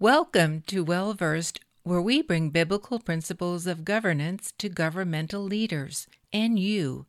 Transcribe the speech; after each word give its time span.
Welcome 0.00 0.62
to 0.68 0.82
Well 0.82 1.12
Versed, 1.12 1.60
where 1.82 2.00
we 2.00 2.22
bring 2.22 2.48
biblical 2.48 3.00
principles 3.00 3.66
of 3.66 3.84
governance 3.84 4.50
to 4.56 4.70
governmental 4.70 5.42
leaders 5.42 6.06
and 6.32 6.58
you. 6.58 7.04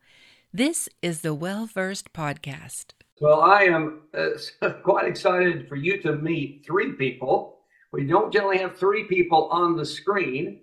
This 0.52 0.90
is 1.02 1.22
the 1.22 1.34
Well 1.34 1.68
Versed 1.68 2.12
Podcast. 2.12 2.88
Well, 3.22 3.40
I 3.40 3.62
am 3.62 4.02
uh, 4.14 4.72
quite 4.84 5.08
excited 5.08 5.70
for 5.70 5.78
you 5.78 6.02
to 6.02 6.18
meet 6.18 6.66
three 6.66 6.92
people. 6.92 7.60
We 7.94 8.06
don't 8.06 8.30
generally 8.30 8.58
have 8.58 8.78
three 8.78 9.06
people 9.06 9.48
on 9.52 9.78
the 9.78 9.86
screen, 9.86 10.60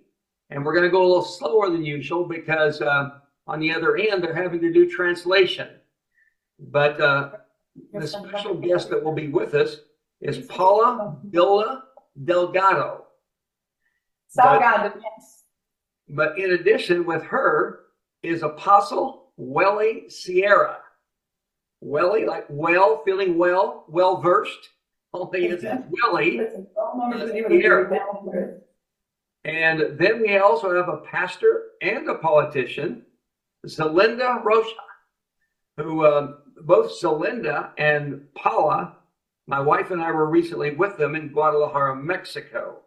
and 0.51 0.63
we're 0.63 0.75
going 0.75 0.85
to 0.85 0.91
go 0.91 1.01
a 1.01 1.07
little 1.07 1.23
slower 1.23 1.71
than 1.71 1.83
usual 1.83 2.25
because 2.25 2.79
uh, 2.79 3.09
on 3.47 3.59
the 3.59 3.73
other 3.73 3.97
end, 3.97 4.23
they're 4.23 4.35
having 4.35 4.61
to 4.61 4.71
do 4.71 4.87
translation. 4.87 5.67
But 6.59 7.01
uh, 7.01 7.31
the 7.91 8.07
special 8.07 8.53
guest 8.53 8.91
that 8.91 9.03
will 9.03 9.15
be 9.15 9.29
with 9.29 9.55
us 9.55 9.77
is 10.21 10.45
Paula 10.45 11.17
Billa 11.31 11.83
Delgado. 12.23 13.05
Salgado, 14.37 14.93
yes. 14.95 15.43
But 16.09 16.37
in 16.37 16.51
addition, 16.51 17.05
with 17.05 17.23
her 17.23 17.81
is 18.23 18.43
Apostle 18.43 19.31
Welly 19.37 20.09
Sierra. 20.09 20.77
Welly, 21.81 22.25
like 22.25 22.45
well, 22.49 23.01
feeling 23.05 23.37
well, 23.37 23.85
well 23.87 24.21
versed. 24.21 24.69
Only 25.13 25.45
it's 25.45 25.63
Welly. 25.63 26.37
Listen, 26.37 26.67
todo 26.75 26.97
nome 26.97 27.19
do 27.19 27.33
livro 27.33 27.49
Here. 27.49 28.61
And 29.45 29.97
then 29.97 30.21
we 30.21 30.37
also 30.37 30.75
have 30.75 30.89
a 30.89 30.97
pastor 30.97 31.63
and 31.81 32.07
a 32.09 32.15
politician, 32.15 33.05
Zelinda 33.65 34.43
Rocha, 34.43 34.69
who 35.77 36.05
um, 36.05 36.39
both 36.61 36.91
Zelinda 37.01 37.71
and 37.77 38.27
Paula, 38.35 38.97
my 39.49 39.59
wife 39.59 39.89
and 39.89 39.99
I 39.99 40.11
were 40.11 40.27
recently 40.27 40.75
with 40.75 40.95
them 40.97 41.15
in 41.15 41.29
Guadalajara, 41.29 41.95
Mexico. 41.95 42.81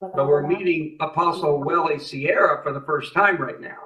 But 0.00 0.26
we're 0.26 0.44
meeting 0.44 0.96
Apostle 0.98 1.62
Welly 1.62 2.00
Sierra 2.00 2.62
for 2.64 2.72
the 2.72 2.80
first 2.80 3.14
time 3.14 3.36
right 3.36 3.60
now. 3.60 3.78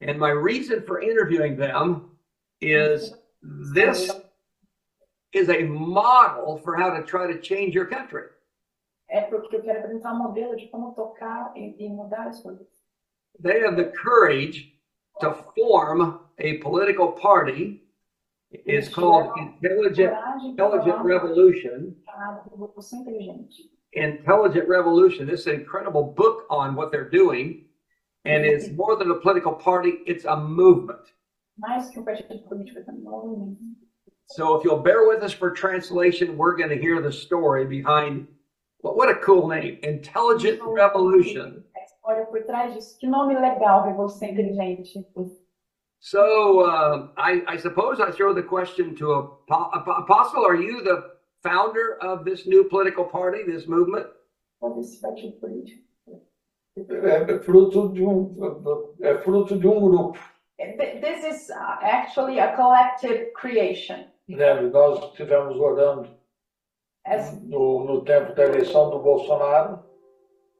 And 0.00 0.18
my 0.18 0.30
reason 0.30 0.82
for 0.86 1.02
interviewing 1.02 1.58
them 1.58 2.12
is 2.62 3.12
this 3.42 4.10
is 5.34 5.50
a 5.50 5.64
model 5.64 6.58
for 6.64 6.74
how 6.74 6.88
to 6.88 7.02
try 7.04 7.30
to 7.30 7.38
change 7.40 7.74
your 7.74 7.86
country. 7.86 8.28
É 9.10 9.22
porque 9.22 9.56
eu 9.56 9.62
quero 9.62 9.80
apresentar 9.80 10.14
um 10.14 10.18
modelo 10.18 10.56
de 10.56 10.68
como 10.68 10.94
tocar 10.94 11.52
e, 11.56 11.74
e 11.78 11.88
mudar 11.90 12.28
as 12.28 12.40
coisas. 12.40 12.66
They 13.42 13.60
have 13.60 13.76
the 13.76 13.92
courage 13.92 14.72
to 15.20 15.34
form 15.54 16.20
a 16.38 16.58
political 16.60 17.12
party. 17.12 17.82
It's 18.52 18.88
called 18.88 19.30
Intelligent, 19.38 20.12
Intelligent 20.44 20.98
Revolution. 21.04 21.94
Intelligent 23.92 24.68
Revolution. 24.68 25.26
This 25.26 25.40
is 25.40 25.46
an 25.46 25.54
incredible 25.54 26.14
book 26.16 26.46
on 26.50 26.74
what 26.74 26.90
they're 26.90 27.08
doing. 27.08 27.66
And 28.24 28.44
it's 28.44 28.68
more 28.76 28.96
than 28.96 29.10
a 29.10 29.14
political 29.14 29.52
party, 29.52 30.00
it's 30.06 30.24
a 30.24 30.36
movement. 30.36 31.00
So 34.26 34.56
if 34.56 34.64
you'll 34.64 34.82
bear 34.82 35.06
with 35.08 35.22
us 35.22 35.32
for 35.32 35.50
translation, 35.50 36.36
we're 36.36 36.56
going 36.56 36.68
to 36.70 36.78
hear 36.78 37.00
the 37.00 37.12
story 37.12 37.66
behind 37.66 38.28
what, 38.78 38.96
what 38.96 39.08
a 39.08 39.16
cool 39.16 39.48
name 39.48 39.78
Intelligent 39.82 40.60
Revolution. 40.62 41.62
A. 41.76 41.80
So 46.00 46.60
uh, 46.60 47.08
I, 47.18 47.42
I 47.46 47.56
suppose 47.58 48.00
I 48.00 48.10
throw 48.10 48.32
the 48.32 48.42
question 48.42 48.94
to 48.96 49.12
Apo- 49.12 49.70
Apo- 49.74 50.02
Apostle. 50.04 50.44
Are 50.46 50.56
you 50.56 50.82
the 50.82 51.10
founder 51.42 51.98
of 52.02 52.24
this 52.24 52.46
new 52.46 52.64
political 52.64 53.04
party, 53.04 53.42
this 53.46 53.66
movement? 53.68 54.06
Qual 54.60 54.78
esse 54.80 55.00
partido 55.00 55.38
político? 55.40 55.84
é 56.78 57.38
fruto 57.40 57.88
de 57.92 58.02
um 58.02 58.34
é 59.02 59.18
fruto 59.18 59.58
de 59.58 59.66
um 59.66 59.80
grupo 59.80 60.18
This 60.56 61.24
is 61.24 61.50
uh, 61.50 61.78
actually 61.82 62.38
a 62.38 62.54
collective 62.56 63.32
creation. 63.34 64.06
né 64.28 64.60
nós 64.70 65.02
estivemos 65.10 65.58
orando 65.58 66.08
As 67.04 67.32
no, 67.42 67.84
no 67.84 68.04
tempo 68.04 68.32
da 68.34 68.44
eleição 68.44 68.88
do 68.90 69.00
Bolsonaro 69.00 69.80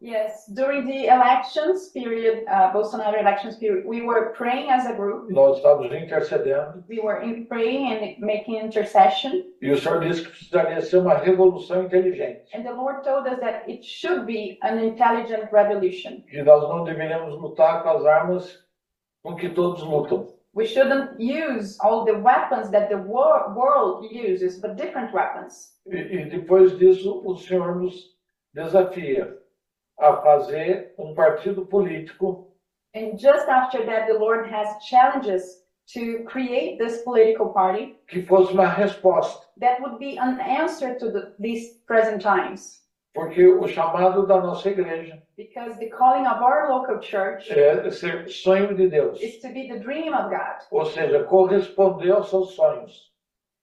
Yes, 0.03 0.47
during 0.55 0.87
the 0.87 1.09
elections 1.09 1.91
period, 1.91 2.45
uh, 2.49 2.73
Bolsonaro 2.73 3.21
elections 3.21 3.57
period, 3.59 3.85
we 3.87 4.01
were 4.01 4.33
praying 4.35 4.71
as 4.71 4.87
a 4.87 4.95
group. 4.95 5.31
nós 5.31 5.59
estávamos 5.59 5.93
intercedendo 5.93 6.83
We 6.89 7.01
were 7.01 7.21
in 7.23 7.45
praying 7.47 7.93
and 7.93 8.19
making 8.19 8.57
intercession. 8.57 9.45
e 9.61 9.71
o 9.71 9.77
Senhor 9.77 10.01
disse 10.01 10.23
que 10.23 10.31
precisaria 10.31 10.81
ser 10.81 10.97
uma 10.99 11.19
revolução 11.19 11.85
inteligente 11.85 12.45
And 12.57 12.63
the 12.63 12.73
Lord 12.73 13.03
told 13.05 13.29
us 13.29 13.39
that 13.41 13.69
it 13.71 13.85
should 13.85 14.25
be 14.25 14.59
an 14.63 14.79
intelligent 14.83 15.53
revolution. 15.53 16.23
que 16.31 16.43
nós 16.43 16.63
não 16.67 16.83
deveríamos 16.85 17.39
lutar 17.39 17.83
com 17.83 17.91
as 17.91 18.07
armas 18.07 18.59
com 19.23 19.37
que 19.37 19.51
todos 19.51 19.83
lutam 19.83 20.27
We 20.55 20.65
shouldn't 20.65 21.21
use 21.21 21.77
all 21.81 22.05
the 22.07 22.15
weapons 22.19 22.71
that 22.71 22.89
the 22.89 22.97
wor- 22.97 23.53
world 23.55 24.09
uses, 24.11 24.59
but 24.59 24.77
different 24.77 25.13
weapons. 25.13 25.79
e, 25.87 25.95
e 25.97 26.25
depois 26.31 26.77
disso 26.79 27.21
o 27.23 27.37
Senhor 27.37 27.77
nos 27.77 28.17
desafia 28.55 29.37
a 30.01 30.17
fazer 30.23 30.93
um 30.99 31.15
partido 31.15 31.67
político 31.67 32.47
And 32.95 33.17
just 33.17 33.49
after 33.49 33.87
that, 33.87 34.09
the 34.09 34.19
Lord 34.19 34.49
has 34.51 34.83
challenges 34.85 35.63
to 35.95 36.25
create 36.25 36.77
this 36.79 37.03
political 37.03 37.51
party 37.53 37.97
que 38.09 38.23
fosse 38.23 38.53
uma 38.53 38.67
resposta 38.69 39.47
that 39.61 39.81
would 39.81 39.99
be 39.99 40.19
an 40.19 40.41
answer 40.41 40.97
to 40.99 41.11
the, 41.11 41.33
these 41.39 41.79
present 41.87 42.21
times. 42.21 42.81
porque 43.15 43.45
o 43.47 43.67
chamado 43.69 44.27
da 44.27 44.41
nossa 44.41 44.71
igreja 44.71 45.21
Because 45.37 45.77
the 45.79 45.89
calling 45.91 46.27
of 46.27 46.43
our 46.43 46.69
local 46.69 46.99
church 47.01 47.51
é 47.51 47.91
ser 47.91 48.29
sonho 48.29 48.75
de 48.75 48.89
Deus 48.89 49.21
is 49.21 49.39
to 49.41 49.49
be 49.49 49.69
the 49.69 49.79
dream 49.81 50.13
of 50.15 50.31
God. 50.31 50.59
ou 50.71 50.85
seja, 50.87 51.25
corresponder 51.25 52.11
aos 52.13 52.29
seus 52.31 52.55
sonhos. 52.57 53.11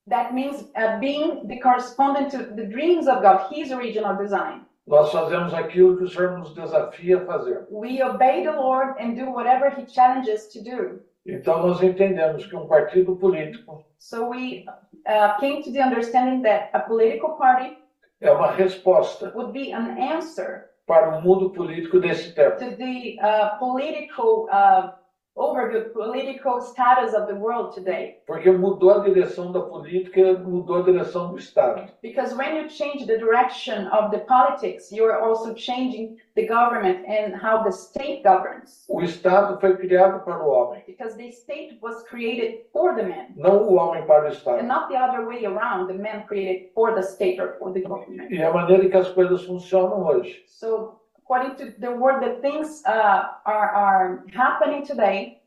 That 0.07 0.33
means 0.33 0.69
uh, 0.75 0.99
being 0.99 1.47
the 1.47 1.59
correspondent 1.59 2.31
to 2.31 2.37
the 2.55 2.65
dreams 2.65 3.07
of 3.09 3.21
God, 3.21 3.51
His 3.51 3.71
original 3.73 4.15
design. 4.15 4.65
Nós 4.87 5.11
fazemos 5.11 5.53
aquilo 5.53 5.97
que 5.97 6.05
o 6.05 6.07
Senhor 6.07 6.37
nos 6.37 6.53
desafia 6.55 7.17
a 7.17 7.25
fazer. 7.25 7.67
We 7.69 8.01
obey 8.01 8.43
the 8.43 8.51
Lord 8.51 8.95
and 9.01 9.15
do 9.15 9.31
whatever 9.31 9.69
He 9.69 9.85
challenges 9.85 10.47
to 10.53 10.63
do. 10.63 11.01
Então, 11.25 11.67
nós 11.67 11.83
entendemos 11.83 12.45
que 12.45 12.55
um 12.55 12.67
partido 12.67 13.15
político 13.17 13.83
So 13.99 14.29
we 14.29 14.65
uh, 15.07 15.37
came 15.39 15.61
to 15.63 15.71
the 15.71 15.81
understanding 15.81 16.41
that 16.43 16.69
a 16.73 16.79
political 16.79 17.31
party 17.31 17.77
é 18.21 18.31
uma 18.31 18.51
resposta 18.51 19.31
would 19.35 19.51
be 19.51 19.73
an 19.73 19.97
answer 19.99 20.69
para 20.85 21.17
o 21.17 21.21
mundo 21.21 21.49
político 21.49 21.99
desse 21.99 22.33
tempo. 22.33 22.57
to 22.57 22.75
the 22.77 23.17
uh, 23.21 23.57
political 23.59 24.47
uh, 24.49 24.93
overview, 25.37 25.93
political 25.93 26.59
status 26.59 27.13
of 27.13 27.27
the 27.27 27.35
world 27.35 27.73
today. 27.73 28.17
Porque 28.25 28.51
mudou 28.51 28.91
a 28.91 28.99
direção 28.99 29.51
da 29.51 29.61
política, 29.61 30.33
mudou 30.39 30.77
a 30.77 30.81
direção 30.81 31.29
do 31.29 31.37
Estado. 31.37 31.89
Because 32.01 32.35
when 32.35 32.57
you 32.57 32.69
change 32.69 33.05
the 33.05 33.17
direction 33.17 33.87
of 33.89 34.09
the 34.11 34.19
politics, 34.25 34.91
you 34.91 35.05
are 35.05 35.21
also 35.21 35.53
changing 35.53 36.17
the 36.35 36.47
government 36.47 37.05
and 37.07 37.35
how 37.35 37.63
the 37.63 37.71
state 37.71 38.23
governs. 38.23 38.85
O 38.89 39.01
Estado 39.01 39.59
foi 39.59 39.77
criado 39.77 40.23
para 40.25 40.43
o 40.43 40.49
homem, 40.49 40.83
Because 40.87 41.15
the 41.15 41.29
state 41.31 41.77
was 41.81 42.03
created 42.03 42.65
for 42.73 42.95
the 42.95 43.03
man. 43.03 43.27
não 43.35 43.67
o 43.67 43.75
homem 43.75 44.05
para 44.05 44.29
o 44.29 44.49
and 44.59 44.67
not 44.67 44.89
the 44.89 44.97
other 44.97 45.25
way 45.25 45.45
around, 45.45 45.87
the 45.87 45.93
man 45.93 46.25
created 46.27 46.71
for 46.73 46.93
the 46.93 47.03
state 47.03 47.39
or 47.39 47.55
for 47.59 47.71
the 47.71 47.81
government. 47.81 48.31
E 48.31 48.41
a 48.41 48.51
maneira 48.51 48.89
que 48.89 48.97
as 48.97 49.09
coisas 49.09 49.43
funcionam 49.43 50.05
hoje 50.05 50.43
So 50.47 50.99
according 51.27 51.57
to 51.57 51.73
the 51.79 51.91
word 51.91 52.23
that 52.23 52.41
things 52.41 52.81
uh, 52.85 53.23
are, 53.45 53.69
are 53.69 54.25
happening 54.33 54.85
today, 54.85 55.41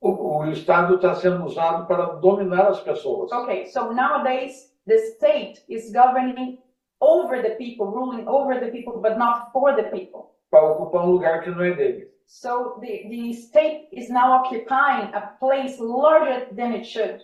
o, 0.00 0.10
o 0.10 0.46
Estado 0.50 0.96
está 0.96 1.14
sendo 1.14 1.46
usado 1.46 1.86
para 1.86 2.16
dominar 2.20 2.68
as 2.68 2.80
pessoas. 2.80 3.32
okay, 3.32 3.66
so 3.66 3.92
nowadays 3.92 4.72
the 4.86 4.98
state 5.16 5.62
is 5.68 5.90
governing 5.92 6.58
over 7.00 7.40
the 7.40 7.50
people, 7.56 7.86
ruling 7.86 8.26
over 8.28 8.60
the 8.60 8.70
people, 8.70 9.00
but 9.00 9.16
not 9.16 9.50
for 9.52 9.74
the 9.74 9.84
people. 9.84 10.34
Para 10.50 10.72
ocupar 10.72 11.06
um 11.06 11.12
lugar 11.12 11.42
que 11.42 11.50
não 11.50 11.64
é 11.64 11.74
dele. 11.74 12.08
So 12.26 12.78
the, 12.80 13.08
the 13.08 13.32
state 13.32 13.88
is 13.90 14.10
now 14.10 14.32
occupying 14.32 15.14
a 15.14 15.34
place 15.38 15.78
larger 15.78 16.46
than 16.52 16.72
it 16.72 16.84
should. 16.84 17.22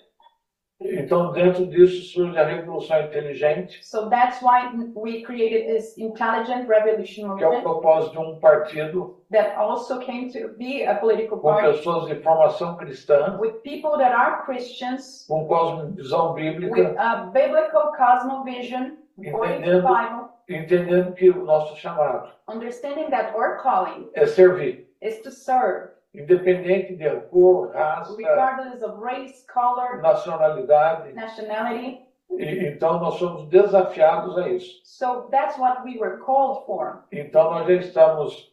Então, 0.81 1.33
dentro 1.33 1.67
disso 1.67 2.03
surge 2.13 2.39
a 2.39 2.45
revolução 2.45 3.01
inteligente, 3.03 3.85
So 3.85 4.09
that's 4.09 4.41
why 4.41 4.71
we 4.95 5.23
created 5.23 5.67
this 5.67 5.99
intelligent 5.99 6.69
revolution 6.69 7.37
que 7.37 7.43
é 7.43 7.49
o 7.49 7.51
movement 7.55 7.63
propósito 7.63 8.13
de 8.13 8.19
um 8.19 8.39
partido 8.39 9.19
that 9.33 9.57
also 9.57 9.99
came 9.99 10.31
to 10.31 10.49
be 10.57 10.85
a 10.87 10.95
political 10.95 11.39
com 11.39 11.51
party. 11.51 11.79
pessoas 11.79 12.07
de 12.07 12.15
formação 12.23 12.77
cristã, 12.77 13.37
with 13.41 13.55
people 13.65 13.99
that 13.99 14.15
are 14.15 14.45
Christians, 14.45 15.27
com 15.27 15.47
cosmovisão 15.49 16.35
with 16.35 16.43
bíblica, 16.43 16.95
a 16.97 17.17
biblical 17.33 17.93
cosmovision 17.97 18.93
according 19.27 19.63
to 19.63 19.71
the 19.71 19.81
Bible, 19.83 20.29
entendendo 20.49 21.13
que 21.13 21.29
o 21.29 21.45
nosso 21.45 21.77
chamado 21.77 22.29
understanding 22.49 23.11
that 23.11 23.35
our 23.37 23.57
calling 23.61 24.09
é 24.15 24.27
servir, 24.27 24.87
is 25.03 25.21
to 25.23 25.31
serve, 25.33 25.89
independente 26.19 26.97
de 26.97 27.21
cor, 27.31 27.71
raça, 27.73 28.17
regardless 28.17 28.83
of 28.83 29.01
race, 29.01 29.45
color, 29.53 30.01
nacionalidade, 30.03 31.13
nationality, 31.13 32.07
E- 32.31 32.69
então 32.69 33.01
nós 33.01 33.15
somos 33.15 33.49
desafiados 33.49 34.37
a 34.37 34.49
isso. 34.49 34.81
So 34.85 35.29
that's 35.31 35.59
what 35.59 35.83
we 35.85 35.99
were 35.99 36.19
called 36.19 36.65
for. 36.67 37.05
Então 37.13 37.51
nós 37.51 37.67
já 37.67 37.75
estamos 37.75 38.53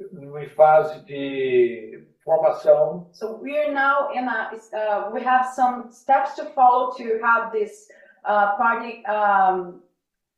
em 0.00 0.48
fase 0.48 1.00
de 1.04 2.04
formação 2.24 3.08
So 3.12 3.38
we 3.40 3.56
are 3.58 3.70
now 3.72 4.10
in 4.12 4.26
a, 4.28 4.50
uh, 4.52 5.10
we 5.12 5.22
have 5.22 5.46
some 5.54 5.90
steps 5.92 6.34
to 6.36 6.46
follow 6.46 6.90
to 6.96 7.20
have 7.22 7.52
this 7.52 7.88
uh, 8.24 8.56
party 8.56 9.04
um, 9.06 9.80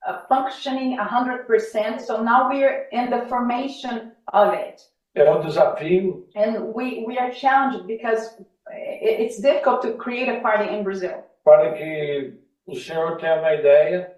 uh, 0.07 0.19
functioning 0.29 0.99
100%. 0.99 2.01
So 2.01 2.23
now 2.23 2.49
we're 2.51 2.87
in 2.93 3.09
the 3.11 3.27
formation 3.29 4.13
of 4.33 4.53
it. 4.53 4.83
É 5.15 5.31
um 5.31 5.41
desafio 5.41 6.27
And 6.37 6.73
we, 6.75 7.05
we 7.07 7.19
are 7.19 7.33
challenged 7.33 7.87
because 7.87 8.37
it, 8.71 9.23
it's 9.23 9.41
difficult 9.41 9.83
to 9.83 9.95
create 9.95 10.29
a 10.29 10.41
party 10.41 10.75
in 10.75 10.83
Brazil. 10.83 11.25
para 11.45 11.75
que 11.75 12.35
o 12.67 12.75
senhor 12.75 13.19
tenha 13.19 13.37
uma 13.37 13.53
ideia, 13.53 14.17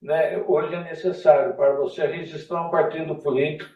né? 0.00 0.36
Hoje 0.46 0.74
é 0.74 0.84
necessário 0.84 1.54
para 1.54 1.74
você 1.74 2.06
registrar 2.06 2.66
um 2.66 2.70
partido 2.70 3.16
político 3.16 3.74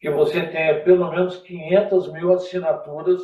que 0.00 0.10
você 0.10 0.46
tenha 0.46 0.82
pelo 0.82 1.10
menos 1.10 1.36
500 1.38 2.12
mil 2.12 2.32
assinaturas 2.32 3.20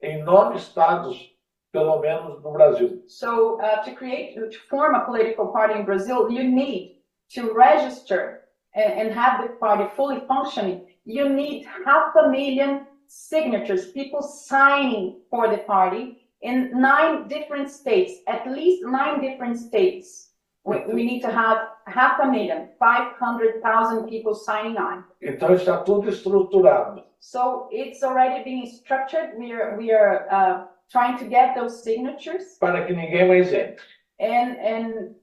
em 0.00 0.22
nove 0.22 0.56
estados, 0.56 1.34
pelo 1.72 1.98
menos 1.98 2.42
no 2.42 2.52
Brasil. 2.52 3.02
So 3.08 3.56
uh, 3.56 3.82
to 3.84 3.92
create, 3.92 4.34
to 4.34 4.58
form 4.68 4.94
a 4.94 5.00
political 5.00 5.48
party 5.48 5.78
in 5.78 5.84
Brazil, 5.84 6.30
you 6.30 6.44
need 6.44 7.02
to 7.34 7.52
register 7.52 8.42
and, 8.74 9.08
and 9.08 9.18
have 9.18 9.42
the 9.42 9.54
party 9.56 9.88
fully 9.96 10.20
functioning. 10.28 10.86
You 11.08 11.30
need 11.30 11.64
half 11.86 12.14
a 12.16 12.28
million 12.28 12.86
signatures, 13.06 13.92
people 13.92 14.20
signing 14.20 15.20
for 15.30 15.48
the 15.48 15.56
party 15.56 16.18
in 16.42 16.70
nine 16.78 17.28
different 17.28 17.70
states, 17.70 18.20
at 18.26 18.46
least 18.46 18.84
nine 18.84 19.22
different 19.22 19.58
states. 19.58 20.32
We, 20.64 20.84
we 20.92 21.04
need 21.06 21.22
to 21.22 21.32
have 21.32 21.68
half 21.86 22.20
a 22.20 22.30
million, 22.30 22.68
500,000 22.78 24.06
people 24.06 24.34
signing 24.34 24.76
on. 24.76 25.04
Então 25.22 25.54
está 25.54 25.82
tudo 25.82 26.10
estruturado. 26.10 27.02
So 27.20 27.70
it's 27.72 28.02
already 28.02 28.44
being 28.44 28.66
structured. 28.66 29.30
We 29.38 29.52
are, 29.52 29.78
we 29.78 29.90
are 29.90 30.26
uh, 30.30 30.64
trying 30.92 31.16
to 31.20 31.24
get 31.24 31.54
those 31.54 31.82
signatures. 31.82 32.58
para 32.60 32.84
que 32.84 32.92
ninguém 32.92 33.26
mais 33.26 33.50
entre. 33.50 33.82
And, 34.20 34.58
and 34.60 35.14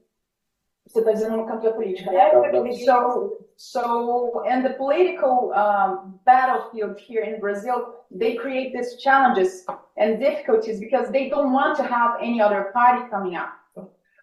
você 0.84 0.98
está 0.98 1.12
dizendo 1.12 1.36
no 1.36 1.46
campo 1.46 1.62
da 1.62 1.72
política, 1.72 2.10
né? 2.10 2.30
So, 2.84 3.45
so, 3.56 4.42
in 4.44 4.62
the 4.62 4.70
political 4.70 5.52
um, 5.54 6.18
battlefield 6.26 7.00
here 7.00 7.22
in 7.22 7.40
Brazil, 7.40 7.94
they 8.10 8.34
create 8.34 8.74
these 8.74 8.96
challenges 8.96 9.64
and 9.96 10.20
difficulties 10.20 10.78
because 10.78 11.10
they 11.10 11.30
don't 11.30 11.52
want 11.52 11.76
to 11.78 11.82
have 11.82 12.18
any 12.20 12.40
other 12.40 12.70
party 12.74 13.08
coming 13.10 13.34
up. 13.34 13.50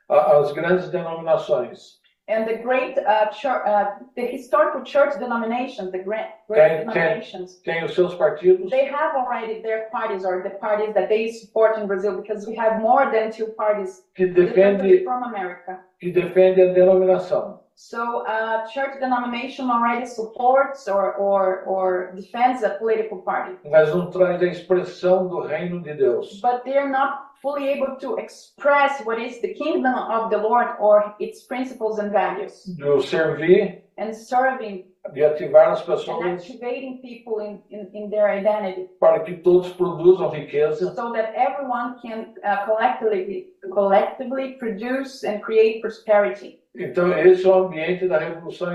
As 0.09 0.51
grandes 0.51 0.89
denominações 0.91 1.97
And 2.29 2.47
the 2.47 2.55
great, 2.55 2.97
uh, 2.97 3.27
church, 3.31 3.61
uh, 3.67 3.85
the 4.15 4.25
historical 4.25 4.81
church 4.83 5.19
denominations, 5.19 5.91
the 5.91 5.99
great, 5.99 6.29
great 6.47 6.85
can- 6.85 6.87
denominations, 6.87 7.59
têm 7.65 7.83
os 7.83 7.93
seus 7.93 8.15
partidos 8.15 8.69
they 8.69 8.85
have 8.85 9.13
already 9.15 9.61
their 9.61 9.89
parties 9.91 10.23
or 10.23 10.41
the 10.41 10.51
parties 10.51 10.93
that 10.93 11.09
they 11.09 11.29
support 11.31 11.77
in 11.77 11.85
Brazil 11.85 12.15
because 12.21 12.47
we 12.47 12.55
have 12.55 12.81
more 12.81 13.11
than 13.11 13.29
two 13.29 13.47
parties 13.57 14.03
que 14.15 14.27
differently 14.27 15.03
from 15.03 15.23
America. 15.23 15.81
que 15.99 16.13
defende 16.13 16.61
a 16.61 16.73
denominação. 16.73 17.59
So 17.75 18.25
uh, 18.27 18.67
church 18.67 18.99
denomination 18.99 19.69
already 19.69 20.05
supports 20.05 20.87
or, 20.87 21.13
or, 21.15 21.63
or 21.63 22.11
defends 22.15 22.61
a 22.63 22.71
political 22.77 23.17
party, 23.23 23.57
mas 23.69 23.93
não 23.93 24.11
traz 24.11 24.41
a 24.41 24.45
expressão 24.45 25.27
do 25.27 25.41
reino 25.41 25.81
de 25.81 25.93
Deus. 25.95 26.39
but 26.41 26.63
they're 26.63 26.89
not 26.89 27.31
fully 27.41 27.67
able 27.69 27.95
to 27.97 28.17
express 28.17 29.01
what 29.05 29.19
is 29.19 29.41
the 29.41 29.53
kingdom 29.55 29.93
of 29.93 30.29
the 30.29 30.37
Lord 30.37 30.67
or 30.79 31.15
its 31.19 31.41
principles 31.43 31.99
and 31.99 32.11
values. 32.11 32.63
De 32.77 32.85
o 32.85 33.01
servir, 33.01 33.81
And 33.97 34.11
serving 34.15 34.85
de 35.13 35.23
ativar 35.23 35.71
as 35.71 35.79
and 35.81 35.87
pessoas 35.87 36.25
activating 36.41 36.99
people 37.01 37.39
in, 37.39 37.59
in, 37.69 37.89
in 37.93 38.09
their 38.09 38.29
identity 38.29 38.87
para 38.99 39.19
que 39.19 39.35
todos 39.37 39.71
produzam 39.73 40.29
riqueza 40.31 40.95
so 40.95 41.11
that 41.11 41.33
everyone 41.35 41.99
can 42.01 42.33
uh, 42.43 42.65
collectively, 42.65 43.49
collectively 43.71 44.53
produce 44.53 45.23
and 45.23 45.41
create 45.43 45.81
prosperity. 45.81 46.59
Então, 46.75 47.15
esse 47.19 47.45
é 47.45 47.49
o 47.49 47.65
ambiente 47.65 48.07
da 48.07 48.17
revolução 48.17 48.67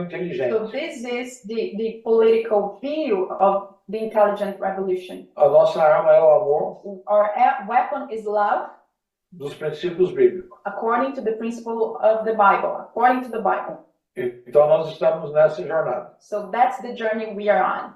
So 0.51 0.69
this 0.69 1.03
is 1.05 1.43
the, 1.43 1.75
the 1.77 2.01
political 2.05 2.79
view 2.81 3.29
of 3.41 3.75
the 3.89 3.99
intelligent 3.99 4.61
revolution. 4.61 5.27
A 5.35 5.49
nossa 5.49 5.83
arma 5.83 6.13
é 6.13 6.23
o 6.23 6.31
amor 6.31 7.03
Our 7.09 7.31
weapon 7.67 8.09
is 8.11 8.25
love 8.25 8.71
dos 9.33 9.53
princípios 9.55 10.13
bíblicos. 10.13 10.59
according 10.65 11.13
to 11.15 11.23
the 11.23 11.33
principle 11.33 11.99
of 12.01 12.25
the 12.25 12.35
Bible, 12.35 12.77
according 12.79 13.25
to 13.25 13.31
the 13.31 13.41
Bible. 13.41 13.85
Então, 14.17 14.67
nós 14.69 14.93
estamos 14.93 15.33
nessa 15.33 15.65
jornada. 15.67 16.15
So 16.21 16.51
that's 16.51 16.81
the 16.81 16.95
journey 16.95 17.35
we 17.35 17.49
are 17.49 17.63
on. 17.63 17.95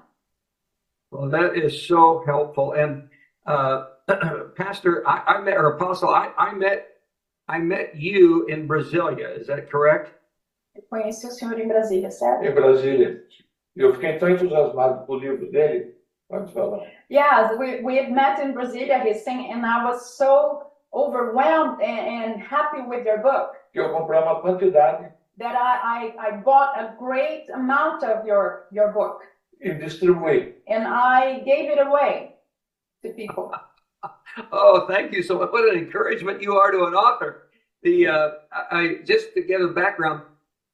Well, 1.11 1.29
that 1.29 1.55
is 1.55 1.87
so 1.87 2.23
helpful. 2.25 2.73
And 2.73 3.09
uh, 3.45 3.85
Pastor, 4.57 5.03
I, 5.07 5.35
I 5.35 5.41
met, 5.41 5.57
or 5.57 5.75
Apostle, 5.75 6.09
I, 6.09 6.31
I 6.37 6.53
met, 6.53 6.92
I 7.49 7.59
met 7.59 7.95
you 7.95 8.45
in 8.47 8.67
Brasilia. 8.67 9.37
Is 9.39 9.47
that 9.47 9.69
correct? 9.69 10.11
Eu 10.75 10.81
conheci 10.89 11.27
o 11.27 11.31
senhor 11.31 11.59
em 11.59 11.67
Brasília, 11.67 12.09
certo? 12.09 12.43
Em 12.45 12.51
Brasília. 12.53 13.21
Eu 13.75 13.93
fiquei 13.93 14.17
tão 14.17 14.29
entusiasmado 14.29 15.05
com 15.05 15.13
o 15.13 15.17
livro 15.19 15.51
dele. 15.51 15.95
Pode 16.29 16.51
falar. 16.53 16.87
Yes, 17.09 17.57
we, 17.59 17.81
we 17.83 17.97
had 17.97 18.09
met 18.11 18.39
in 18.41 18.53
Brasilia, 18.53 18.99
he's 19.03 19.23
saying, 19.23 19.51
and 19.51 19.65
I 19.65 19.83
was 19.85 20.15
so 20.17 20.63
overwhelmed 20.93 21.81
and, 21.81 22.33
and 22.35 22.41
happy 22.41 22.81
with 22.87 23.05
your 23.05 23.19
book 23.19 23.55
Que 23.71 23.79
eu 23.81 23.91
comprei 23.91 24.19
uma 24.19 24.39
quantidade 24.41 25.11
that 25.39 25.55
I, 25.55 26.13
I, 26.17 26.27
I 26.27 26.31
bought 26.37 26.77
a 26.79 26.95
great 26.99 27.49
amount 27.51 28.03
of 28.03 28.25
your, 28.25 28.67
your 28.71 28.91
book 28.93 29.23
e 29.59 29.71
distribuí. 29.73 30.53
and 30.67 30.87
I 30.87 31.39
gave 31.45 31.69
it 31.71 31.79
away 31.79 32.35
to 33.03 33.09
people. 33.13 33.51
Oh, 34.51 34.87
thank 34.87 35.11
you 35.11 35.23
so 35.23 35.39
much. 35.39 35.51
What 35.51 35.71
an 35.71 35.77
encouragement 35.77 36.41
you 36.41 36.55
are 36.55 36.71
to 36.71 36.85
an 36.85 36.93
author. 36.93 37.49
The 37.83 38.07
uh, 38.07 38.29
I 38.71 38.99
just 39.05 39.33
to 39.35 39.41
give 39.41 39.61
a 39.61 39.67
background, 39.67 40.21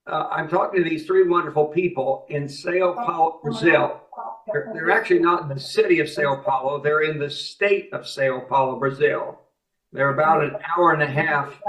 uh, 0.08 0.28
I'm 0.32 0.48
talking 0.48 0.84
to 0.84 0.90
these 0.90 1.06
three 1.06 1.28
wonderful 1.28 1.66
people 1.66 2.26
in 2.30 2.48
Sao 2.48 2.94
Paulo, 2.94 3.40
Brazil. 3.44 4.02
They're, 4.52 4.72
they're 4.74 4.92
actually 4.92 5.20
not 5.20 5.44
in 5.44 5.50
the 5.50 5.60
city 5.60 6.00
of 6.00 6.10
Sao 6.10 6.38
Paulo. 6.38 6.82
They're 6.82 7.04
in 7.04 7.20
the 7.20 7.30
state 7.30 7.92
of 7.94 8.08
Sao 8.08 8.42
Paulo, 8.48 8.80
Brazil. 8.80 9.40
They're 9.92 10.14
about 10.14 10.44
an 10.44 10.56
hour 10.78 10.94
and 10.94 11.02
a 11.02 11.08
half 11.08 11.60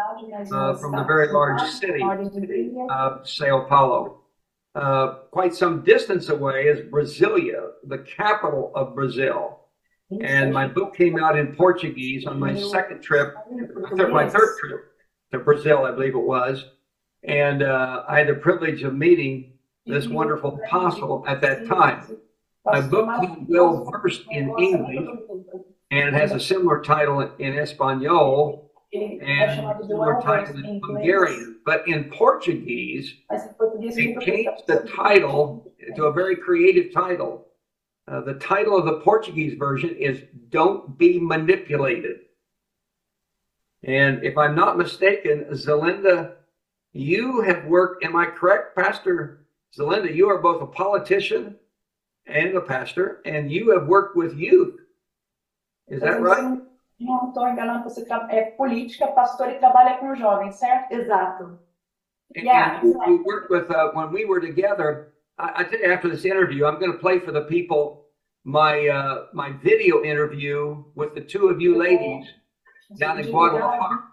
uh, 0.52 0.76
from 0.76 0.92
the 0.92 1.04
very 1.04 1.32
large 1.32 1.62
city 1.62 2.02
of 2.90 3.28
Sao 3.28 3.64
Paulo. 3.64 4.20
Uh, 4.74 5.14
quite 5.30 5.54
some 5.54 5.82
distance 5.82 6.28
away 6.28 6.64
is 6.64 6.80
Brasilia, 6.90 7.70
the 7.84 7.98
capital 7.98 8.72
of 8.74 8.94
Brazil. 8.94 9.59
And 10.20 10.52
my 10.52 10.66
book 10.66 10.96
came 10.96 11.18
out 11.18 11.38
in 11.38 11.54
Portuguese 11.54 12.26
on 12.26 12.40
my 12.40 12.58
second 12.58 13.00
trip, 13.00 13.34
my 13.92 14.28
third 14.28 14.56
trip 14.58 14.92
to 15.32 15.38
Brazil, 15.38 15.84
I 15.84 15.92
believe 15.92 16.14
it 16.14 16.18
was. 16.18 16.64
And 17.22 17.62
uh, 17.62 18.04
I 18.08 18.18
had 18.18 18.28
the 18.28 18.34
privilege 18.34 18.82
of 18.82 18.94
meeting 18.94 19.52
this 19.86 20.08
wonderful 20.08 20.58
apostle 20.64 21.24
at 21.28 21.40
that 21.42 21.66
time. 21.66 22.16
My 22.64 22.80
book 22.80 23.08
is 23.22 23.30
well 23.48 23.90
versed 23.90 24.24
in 24.30 24.52
English, 24.58 25.08
and 25.90 26.08
it 26.08 26.14
has 26.14 26.32
a 26.32 26.40
similar 26.40 26.82
title 26.82 27.20
in 27.38 27.58
Espanol 27.58 28.70
and 28.92 29.86
similar 29.86 30.20
title 30.22 30.56
in 30.56 30.80
Hungarian. 30.84 31.60
But 31.64 31.86
in 31.86 32.10
Portuguese, 32.10 33.14
they 33.94 34.16
changed 34.20 34.66
the 34.66 34.88
title 34.96 35.72
to 35.96 36.04
a 36.04 36.12
very 36.12 36.36
creative 36.36 36.92
title. 36.92 37.46
Uh, 38.10 38.20
the 38.22 38.34
title 38.34 38.76
of 38.76 38.84
the 38.86 39.00
Portuguese 39.00 39.54
version 39.56 39.94
is 39.96 40.22
Don't 40.48 40.98
Be 40.98 41.20
Manipulated. 41.20 42.16
And 43.84 44.24
if 44.24 44.36
I'm 44.36 44.54
not 44.56 44.76
mistaken, 44.76 45.44
Zelinda, 45.52 46.32
you 46.92 47.40
have 47.42 47.64
worked, 47.66 48.04
am 48.04 48.16
I 48.16 48.26
correct, 48.26 48.74
Pastor 48.76 49.46
Zelinda? 49.78 50.12
You 50.12 50.28
are 50.28 50.38
both 50.38 50.60
a 50.60 50.66
politician 50.66 51.54
and 52.26 52.56
a 52.56 52.60
pastor, 52.60 53.20
and 53.24 53.50
you 53.50 53.70
have 53.78 53.86
worked 53.86 54.16
with 54.16 54.34
youth. 54.36 54.74
Is 55.88 56.00
that 56.00 56.20
right? 56.20 56.60
Não 57.02 57.28
estou 57.30 57.48
enganando, 57.48 57.84
você 57.84 58.04
tra- 58.04 58.28
é 58.30 58.50
política, 58.56 59.06
pastor 59.14 59.48
e 59.48 59.54
trabalha 59.58 59.96
com 59.98 60.14
jovens, 60.14 60.56
certo? 60.56 60.92
Exato. 60.92 61.58
And- 62.36 62.44
Yeah. 62.44 62.80
and 62.82 62.94
we 63.06 63.22
worked 63.24 63.48
with, 63.50 63.70
uh, 63.70 63.90
when 63.94 64.12
we 64.12 64.26
were 64.26 64.38
together, 64.40 65.14
I, 65.38 65.62
I 65.62 65.64
tell 65.64 65.80
you, 65.80 65.90
after 65.92 66.08
this 66.10 66.26
interview, 66.26 66.66
I'm 66.66 66.78
going 66.78 66.92
to 66.92 66.98
play 66.98 67.18
for 67.18 67.32
the 67.32 67.46
people 67.46 67.99
my, 68.44 68.88
uh, 68.88 69.26
my 69.32 69.52
video 69.62 70.02
interview 70.02 70.82
with 70.94 71.14
the 71.14 71.20
two 71.20 71.48
of 71.48 71.60
you 71.60 71.76
ladies 71.76 72.26
down 72.98 73.18
in 73.18 73.30
Guadalajara. 73.30 74.04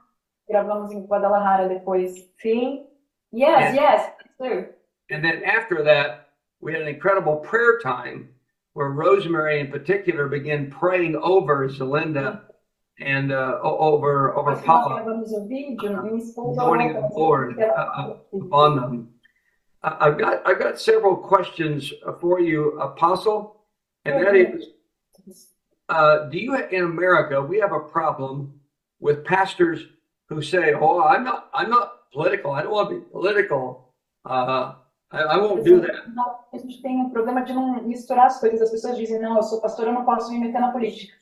Gravamos 0.52 0.92
em 0.92 1.06
Guadalajara 1.06 1.68
depois. 1.70 2.14
Sim. 2.42 2.86
Yes, 3.32 3.76
Yeah. 3.76 3.82
yes, 3.82 4.12
too. 4.42 4.66
And 5.10 5.24
then 5.24 5.44
after 5.44 5.84
that, 5.84 6.30
we 6.62 6.72
had 6.74 6.82
an 6.82 6.88
incredible 6.88 7.38
prayer 7.38 7.80
time 7.80 8.30
where 8.74 8.90
Rosemary 8.90 9.60
in 9.60 9.72
particular 9.72 10.28
began 10.28 10.70
praying 10.70 11.16
over 11.18 11.68
Zelinda 11.68 12.42
and 13.00 13.32
uh, 13.32 13.60
over 13.64 14.36
over 14.38 14.52
Nós 14.52 14.60
nós 14.60 14.66
Paula 14.66 15.02
gravamos 15.04 15.32
o 15.34 15.48
vídeo, 15.48 16.02
minha 16.04 16.18
esposa 16.18 16.62
joining 16.62 16.94
the 16.94 17.08
Lord 17.14 17.60
uh, 17.60 17.64
uh, 17.64 18.18
on 18.52 18.76
them. 18.76 19.10
I've 19.84 20.18
got 20.18 20.42
I've 20.48 20.60
got 20.60 20.80
several 20.80 21.16
questions 21.16 21.94
for 22.20 22.40
you, 22.40 22.80
Apostle, 22.80 23.57
and 24.08 24.26
that 24.26 24.36
is, 24.36 24.66
uh, 25.90 26.30
do 26.30 26.38
you 26.38 26.56
in 26.56 26.84
America 26.84 27.42
we 27.42 27.60
have 27.60 27.74
a 27.74 27.80
problem 27.80 28.60
with 29.00 29.24
pastors 29.24 29.88
who 30.30 30.42
say, 30.42 30.74
"Oh, 30.74 31.04
I'm 31.04 31.24
not 31.24 31.50
I'm 31.54 31.70
not 31.70 32.12
political. 32.12 32.52
I 32.52 32.62
don't 32.64 32.72
want 32.72 32.90
to 32.90 32.96
be 32.96 33.02
political. 33.12 33.94
Uh, 34.26 34.76
I, 35.12 35.20
I 35.34 35.38
won't 35.38 35.64
do 35.64 35.80
that." 35.82 36.04
A 36.54 36.58
gente 36.58 36.82
tem 36.82 36.98
um 36.98 37.10
problema 37.10 37.44
de 37.44 37.54
não 37.54 37.82
misturar 37.84 38.26
as 38.28 38.40
coisas. 38.40 38.62
As 38.62 38.72
pessoas 38.72 38.98
dizem, 38.98 39.20
não, 39.20 39.38
eu 39.38 39.44
sou 39.44 39.62
pastor, 39.62 39.88
eu 39.88 39.94
não 39.94 40.06
posso 40.06 40.32
me 40.32 40.40
meter 40.40 40.60
na 40.60 40.72
política. 40.72 41.14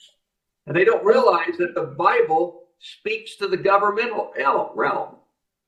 And 0.68 0.74
they 0.74 0.86
don't 0.86 1.06
realize 1.06 1.58
that 1.58 1.74
the 1.74 1.86
Bible 1.86 2.65
speaks 2.80 3.36
to 3.38 3.48
the 3.48 3.58
governmental 3.58 4.32
realm. 4.75 5.20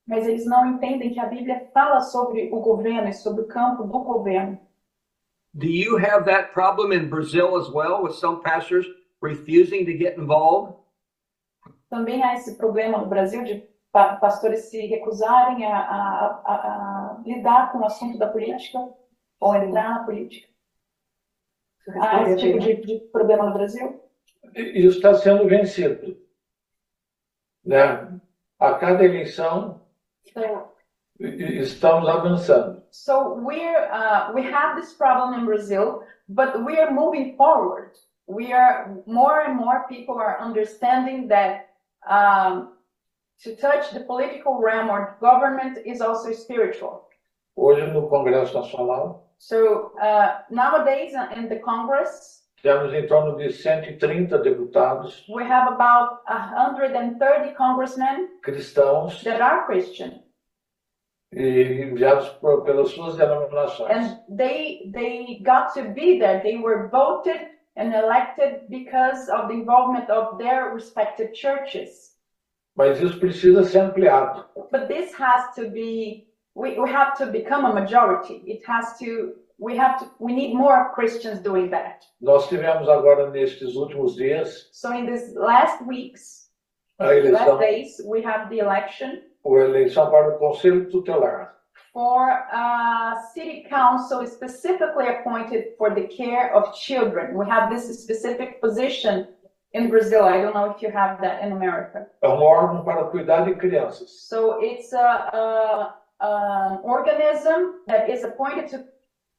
Mas 0.08 0.26
eles 0.26 0.46
não 0.46 0.66
entendem 0.66 1.14
que 1.14 1.20
a 1.20 1.26
Bíblia 1.26 1.70
fala 1.74 2.00
sobre 2.02 2.50
o 2.52 2.62
governo 2.62 3.10
e 3.10 3.14
sobre 3.14 3.42
o 3.42 3.48
campo 3.48 3.84
do 3.84 4.00
governo. 4.00 4.58
Do 5.58 5.68
you 5.68 5.98
have 5.98 6.26
that 6.26 6.54
problem 6.54 6.92
in 6.92 7.10
Brazil 7.10 7.58
as 7.58 7.70
well, 7.72 8.04
with 8.04 8.14
some 8.16 8.42
pastors 8.44 8.86
refusing 9.22 9.86
to 9.86 9.94
get 9.94 10.18
involved? 10.18 10.76
Também 11.90 12.22
há 12.22 12.36
esse 12.36 12.56
problema 12.58 12.98
no 13.00 13.08
Brasil 13.08 13.44
de 13.44 13.68
pa- 13.92 14.18
pastores 14.18 14.66
se 14.70 14.86
recusarem 14.86 15.66
a, 15.66 15.78
a- 15.80 16.42
a- 16.46 17.18
a 17.18 17.24
lidar 17.26 17.72
com 17.72 17.80
o 17.80 17.86
assunto 17.86 18.18
da 18.20 18.28
política 18.28 18.78
ou 19.40 19.56
entrar 19.56 19.90
na 19.96 20.04
política. 20.04 20.48
Há 22.02 22.24
esse 22.24 22.36
tipo 22.36 22.60
de, 22.60 22.76
de 22.76 23.00
problema 23.12 23.46
no 23.46 23.54
Brasil? 23.54 24.00
Isso 24.54 24.98
está 24.98 25.14
sendo 25.16 25.48
vencido. 25.48 26.18
Né? 27.66 28.20
A 28.60 28.74
cada 28.76 29.04
eleição, 29.06 29.82
e- 31.20 31.60
estamos 31.60 32.08
avançando. 32.08 32.82
so 32.92 33.36
we're 33.36 33.90
uh, 33.92 34.32
we 34.34 34.42
have 34.44 34.76
this 34.76 34.94
problem 34.94 35.40
in 35.40 35.46
Brazil, 35.46 36.02
but 36.30 36.64
we 36.66 36.78
are 36.80 36.92
moving 36.92 37.36
forward. 37.36 37.92
We 38.28 38.52
are 38.54 38.98
more 39.06 39.42
and 39.42 39.56
more 39.56 39.86
people 39.88 40.16
are 40.18 40.38
understanding 40.42 41.28
that 41.30 41.70
um, 42.10 42.74
to 43.44 43.56
touch 43.56 43.92
the 43.92 44.02
political 44.02 44.60
realm 44.60 44.90
or 44.90 45.16
government 45.22 45.78
is 45.86 46.02
also 46.02 46.34
spiritual. 46.34 47.08
Hoje, 47.56 47.88
no 47.94 48.08
Congresso 48.10 48.54
Nacional, 48.62 49.24
So 49.40 49.92
uh, 50.02 50.40
nowadays 50.50 51.14
uh, 51.14 51.30
in 51.36 51.48
the 51.48 51.58
Congress, 51.60 52.44
temos 52.64 52.92
em 52.94 53.06
torno 53.08 53.38
de 53.38 53.52
130 53.52 54.38
deputados 54.40 55.24
we 55.30 55.44
have 55.44 55.72
about 55.72 56.22
130 56.28 57.54
congressmen 57.56 58.30
cristãos 58.44 59.22
that 59.24 59.40
are 59.42 59.66
Christian, 59.68 60.24
e 61.34 61.84
enviados 61.84 62.30
por, 62.40 62.64
pelas 62.64 62.90
suas 62.90 63.18
denominações. 63.18 63.90
and 63.90 64.20
they 64.30 64.90
they 64.94 65.40
got 65.44 65.74
to 65.74 65.84
be 65.94 66.20
there. 66.20 66.42
They 66.42 66.58
were 66.58 66.88
voted 66.90 67.50
and 67.76 67.94
elected 67.94 68.70
because 68.70 69.30
of 69.30 69.48
the 69.48 69.54
involvement 69.54 70.10
of 70.10 70.38
their 70.38 70.74
respective 70.74 71.34
churches. 71.34 72.16
Mas 72.76 73.02
isso 73.02 73.20
precisa 73.20 73.64
ser 73.64 73.80
ampliado. 73.80 74.46
But 74.72 74.88
this 74.88 75.14
has 75.16 75.54
to 75.56 75.70
be 75.70 76.28
we, 76.56 76.80
we 76.80 76.90
have 76.90 77.18
to 77.18 77.28
become 77.28 77.66
a 77.66 77.74
majority. 77.74 78.42
It 78.46 78.66
has 78.66 78.98
to 79.00 79.34
we 79.60 79.76
have 79.76 80.00
to 80.00 80.10
we 80.20 80.34
need 80.34 80.56
more 80.56 80.92
Christians 80.94 81.40
doing 81.40 81.70
that. 81.72 82.06
Nós 82.22 82.48
tivemos 82.48 82.88
agora, 82.88 83.30
nestes 83.32 83.76
últimos 83.76 84.16
dias, 84.16 84.70
So 84.72 84.94
in 84.94 85.06
these 85.06 85.36
last 85.36 85.86
weeks, 85.86 86.50
last 87.00 87.60
days, 87.60 88.02
we 88.06 88.22
have 88.22 88.50
the 88.50 88.60
election 88.60 89.24
a 89.56 89.64
eleição 89.64 90.10
para 90.10 90.36
o 90.36 90.38
Conselho 90.38 90.90
Tutelar. 90.90 91.58
for 91.98 92.30
a 92.30 93.16
city 93.34 93.66
council 93.68 94.24
specifically 94.28 95.08
appointed 95.08 95.74
for 95.80 95.96
the 95.96 96.04
care 96.04 96.54
of 96.54 96.76
children. 96.76 97.36
We 97.36 97.48
have 97.48 97.72
this 97.72 98.04
specific 98.04 98.62
position 98.62 99.28
in 99.74 99.90
Brazil. 99.90 100.24
I 100.24 100.40
don't 100.42 100.54
know 100.54 100.70
if 100.70 100.80
you 100.80 100.92
have 100.92 101.20
that 101.22 101.44
in 101.44 101.54
America. 101.54 102.08
É 102.22 102.28
um 102.30 102.40
órgão 102.40 102.84
para 102.84 103.06
cuidar 103.06 103.46
de 103.46 103.56
crianças. 103.56 104.10
So 104.28 104.60
it's 104.62 104.94
a, 104.94 105.08
a, 105.34 105.96
an 106.22 106.80
organism 106.84 107.80
that 107.88 108.12
is 108.12 108.24
appointed 108.24 108.68
to 108.68 108.86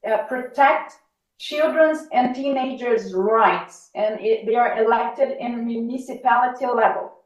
uh, 0.04 0.24
protect 0.24 0.94
children's 1.38 2.08
and 2.12 2.34
teenagers' 2.34 3.14
rights, 3.14 3.90
and 3.94 4.18
it, 4.20 4.46
they 4.46 4.56
are 4.56 4.82
elected 4.82 5.36
in 5.38 5.64
municipality 5.64 6.66
level. 6.66 7.17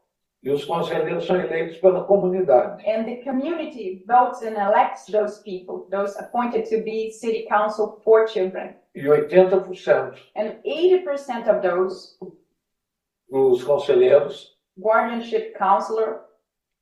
E 0.43 0.51
os 0.51 0.65
conselheiros 0.65 1.25
são 1.25 1.37
eleitos 1.37 1.77
pela 1.77 2.03
comunidade. 2.03 2.83
And 2.85 3.05
the 3.05 3.23
community 3.23 4.03
votes 4.05 4.41
and 4.41 4.57
elects 4.57 5.05
those 5.05 5.41
people, 5.41 5.87
those 5.89 6.17
appointed 6.19 6.65
to 6.69 6.83
be 6.83 7.11
city 7.11 7.45
council 7.47 8.01
for 8.03 8.25
children. 8.27 8.75
E 8.93 9.01
80% 9.03 10.13
And 10.35 10.59
80% 10.65 11.47
of 11.47 11.61
those 11.61 12.17
dos 13.29 13.63
conselheiros 13.63 14.53
guardianship 14.77 15.57
counselor, 15.57 16.25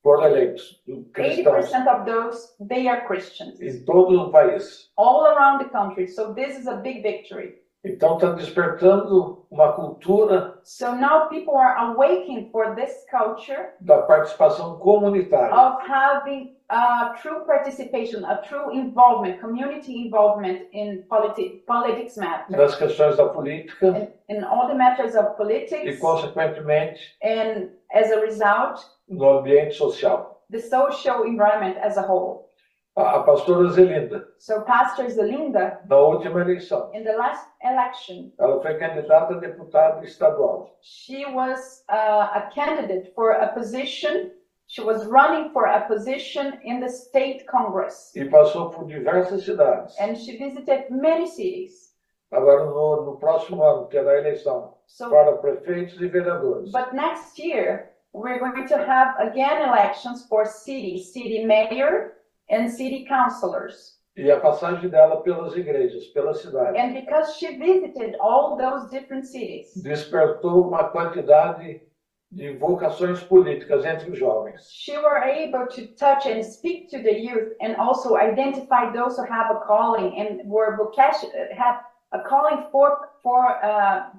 foram 0.02 0.26
eleitos 0.26 0.82
cristãos 1.14 1.70
80% 1.70 1.88
of 1.88 2.06
those, 2.06 2.56
they 2.68 2.88
are 2.88 3.06
Christians 3.06 3.62
em 3.62 3.86
todo 3.86 4.20
o 4.20 4.32
país. 4.32 4.90
all 4.98 5.28
around 5.28 5.60
the 5.64 5.70
country. 5.70 6.08
So 6.08 6.34
this 6.34 6.58
is 6.58 6.68
a 6.68 6.78
big 6.78 7.04
victory. 7.04 7.61
Então 7.84 8.16
está 8.16 8.32
despertando 8.34 9.46
uma 9.50 9.74
cultura 9.74 10.60
So 10.64 10.94
now 10.96 11.28
people 11.30 11.56
are 11.56 11.78
awakening 11.92 12.50
for 12.52 12.76
this 12.76 13.06
culture 13.10 13.74
da 13.82 14.04
participação 14.04 14.78
comunitária. 14.78 15.54
of 15.54 15.82
having 15.90 16.56
a 16.70 17.14
true 17.22 17.44
participation, 17.46 18.24
a 18.24 18.38
true 18.38 18.72
involvement, 18.72 19.40
community 19.42 20.06
involvement 20.06 20.62
in 20.72 21.04
politi- 21.10 21.64
politics 21.66 22.18
matters, 22.18 22.56
nas 22.56 22.76
questões 22.76 23.18
da 23.18 23.28
política 23.28 23.88
in, 24.30 24.38
in 24.38 24.44
all 24.44 24.68
the 24.68 24.76
matters 24.76 25.16
of 25.16 25.26
e, 25.32 25.36
politics, 25.38 26.00
consequentemente, 26.00 27.00
and 27.24 27.72
as 27.92 28.12
a 28.12 28.22
result, 28.22 28.80
no 29.10 29.40
ambiente 29.40 29.74
social. 29.74 30.40
the 30.52 30.60
social 30.60 31.24
environment 31.24 31.78
as 31.82 31.98
a 31.98 32.02
whole. 32.04 32.51
A, 32.96 33.24
pastora 33.24 33.70
Zelinda, 33.70 34.28
So 34.38 34.62
Pastor 34.64 35.10
Zelinda, 35.10 35.80
na 35.88 35.96
última 35.98 36.42
eleição, 36.42 36.90
in 36.94 37.04
the 37.06 37.14
last 37.16 37.48
election, 37.64 38.32
ela 38.38 38.62
foi 38.62 38.78
candidata 38.78 39.34
a 39.36 39.38
deputada 39.40 40.04
estadual. 40.04 40.78
she 40.82 41.26
was 41.28 41.84
uh, 41.90 42.30
a 42.34 42.50
candidate 42.54 43.14
for 43.16 43.32
a 43.32 43.48
position. 43.48 44.32
She 44.68 44.82
was 44.82 45.06
running 45.06 45.52
for 45.52 45.66
a 45.68 45.82
position 45.88 46.60
in 46.64 46.80
the 46.82 46.90
state 46.90 47.46
congress, 47.46 48.14
e 48.16 48.26
passou 48.26 48.70
por 48.72 48.86
diversas 48.86 49.44
cidades. 49.46 49.96
and 50.00 50.16
she 50.18 50.38
visited 50.38 50.90
many 50.90 51.28
cities. 51.28 51.92
Agora, 52.30 52.66
no, 52.66 53.06
no 53.06 53.18
próximo 53.18 53.62
ano, 53.64 53.88
terá 53.88 54.18
eleição 54.18 54.74
So, 54.86 55.10
para 55.10 55.38
prefeitos 55.38 56.00
e 56.02 56.08
vereadores. 56.08 56.72
but 56.74 56.94
next 56.94 57.38
year 57.40 57.92
we're 58.14 58.40
going 58.40 58.66
to 58.68 58.78
have 58.78 59.16
again 59.20 59.62
elections 59.62 60.26
for 60.28 60.46
city, 60.46 60.98
city 61.00 61.46
mayor, 61.46 62.18
and 62.52 62.70
city 62.70 63.06
councilors. 63.06 64.00
E 64.16 64.30
a 64.30 64.40
passagem 64.40 64.90
dela 64.90 65.22
pelas 65.24 65.56
igrejas, 65.56 66.08
pela 66.14 66.34
cidade, 66.34 66.78
And 66.78 66.94
because 66.94 67.38
she 67.38 67.56
visited 67.58 68.16
all 68.20 68.58
those 68.58 68.90
different 68.90 69.26
cities, 69.26 69.74
despertou 69.82 70.68
uma 70.68 70.90
quantidade 70.90 71.82
de 72.30 72.54
vocações 72.58 73.24
políticas 73.24 73.86
entre 73.86 74.12
os 74.12 74.18
jovens. 74.20 74.62
she 74.70 74.98
were 74.98 75.22
able 75.24 75.66
to 75.68 75.88
touch 75.96 76.26
and 76.26 76.44
speak 76.44 76.90
to 76.90 77.02
the 77.02 77.12
youth 77.12 77.54
and 77.62 77.76
also 77.78 78.16
identify 78.16 78.92
those 78.92 79.18
who 79.18 79.24
have 79.24 79.50
a 79.52 79.60
calling 79.66 80.14
and 80.20 80.42
were 80.46 80.76
vocation 80.78 81.30
have 81.58 81.82
a 82.14 82.20
calling 82.20 82.64
for 82.72 83.10
for 83.24 83.64
uh, 83.64 84.12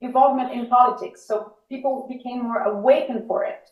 involvement 0.00 0.52
in 0.52 0.66
politics 0.68 1.26
so 1.26 1.52
people 1.68 2.06
became 2.08 2.42
more 2.42 2.62
awakened 2.62 3.26
for 3.26 3.44
it 3.44 3.70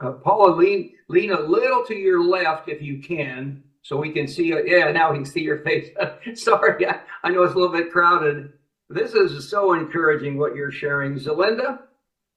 Uh, 0.00 0.12
Paula, 0.12 0.54
lean 0.54 0.92
lean 1.08 1.32
a 1.32 1.40
little 1.40 1.84
to 1.84 1.94
your 1.94 2.22
left 2.22 2.68
if 2.68 2.80
you 2.80 3.00
can, 3.02 3.62
so 3.82 3.96
we 3.96 4.12
can 4.12 4.28
see 4.28 4.46
you. 4.46 4.62
Yeah, 4.64 4.92
now 4.92 5.10
we 5.10 5.18
can 5.18 5.24
see 5.24 5.40
your 5.40 5.58
face. 5.58 5.88
Sorry, 6.34 6.86
I, 6.86 7.00
I 7.24 7.30
know 7.30 7.42
it's 7.42 7.54
a 7.54 7.58
little 7.58 7.76
bit 7.76 7.90
crowded. 7.90 8.52
This 8.90 9.14
is 9.14 9.48
so 9.50 9.74
encouraging 9.74 10.38
what 10.38 10.54
you're 10.54 10.70
sharing, 10.70 11.16
Zelinda. 11.16 11.80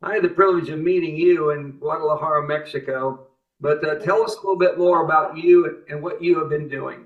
I 0.01 0.15
had 0.15 0.23
the 0.23 0.29
privilege 0.29 0.69
of 0.69 0.79
meeting 0.79 1.15
you 1.15 1.51
in 1.51 1.73
Guadalajara, 1.73 2.47
Mexico. 2.47 3.27
But 3.59 3.87
uh, 3.87 3.99
tell 3.99 4.23
us 4.23 4.33
a 4.33 4.37
little 4.37 4.57
bit 4.57 4.79
more 4.79 5.05
about 5.05 5.37
you 5.37 5.65
and, 5.65 5.75
and 5.87 6.01
what 6.01 6.21
you 6.21 6.39
have 6.39 6.49
been 6.49 6.67
doing. 6.67 7.05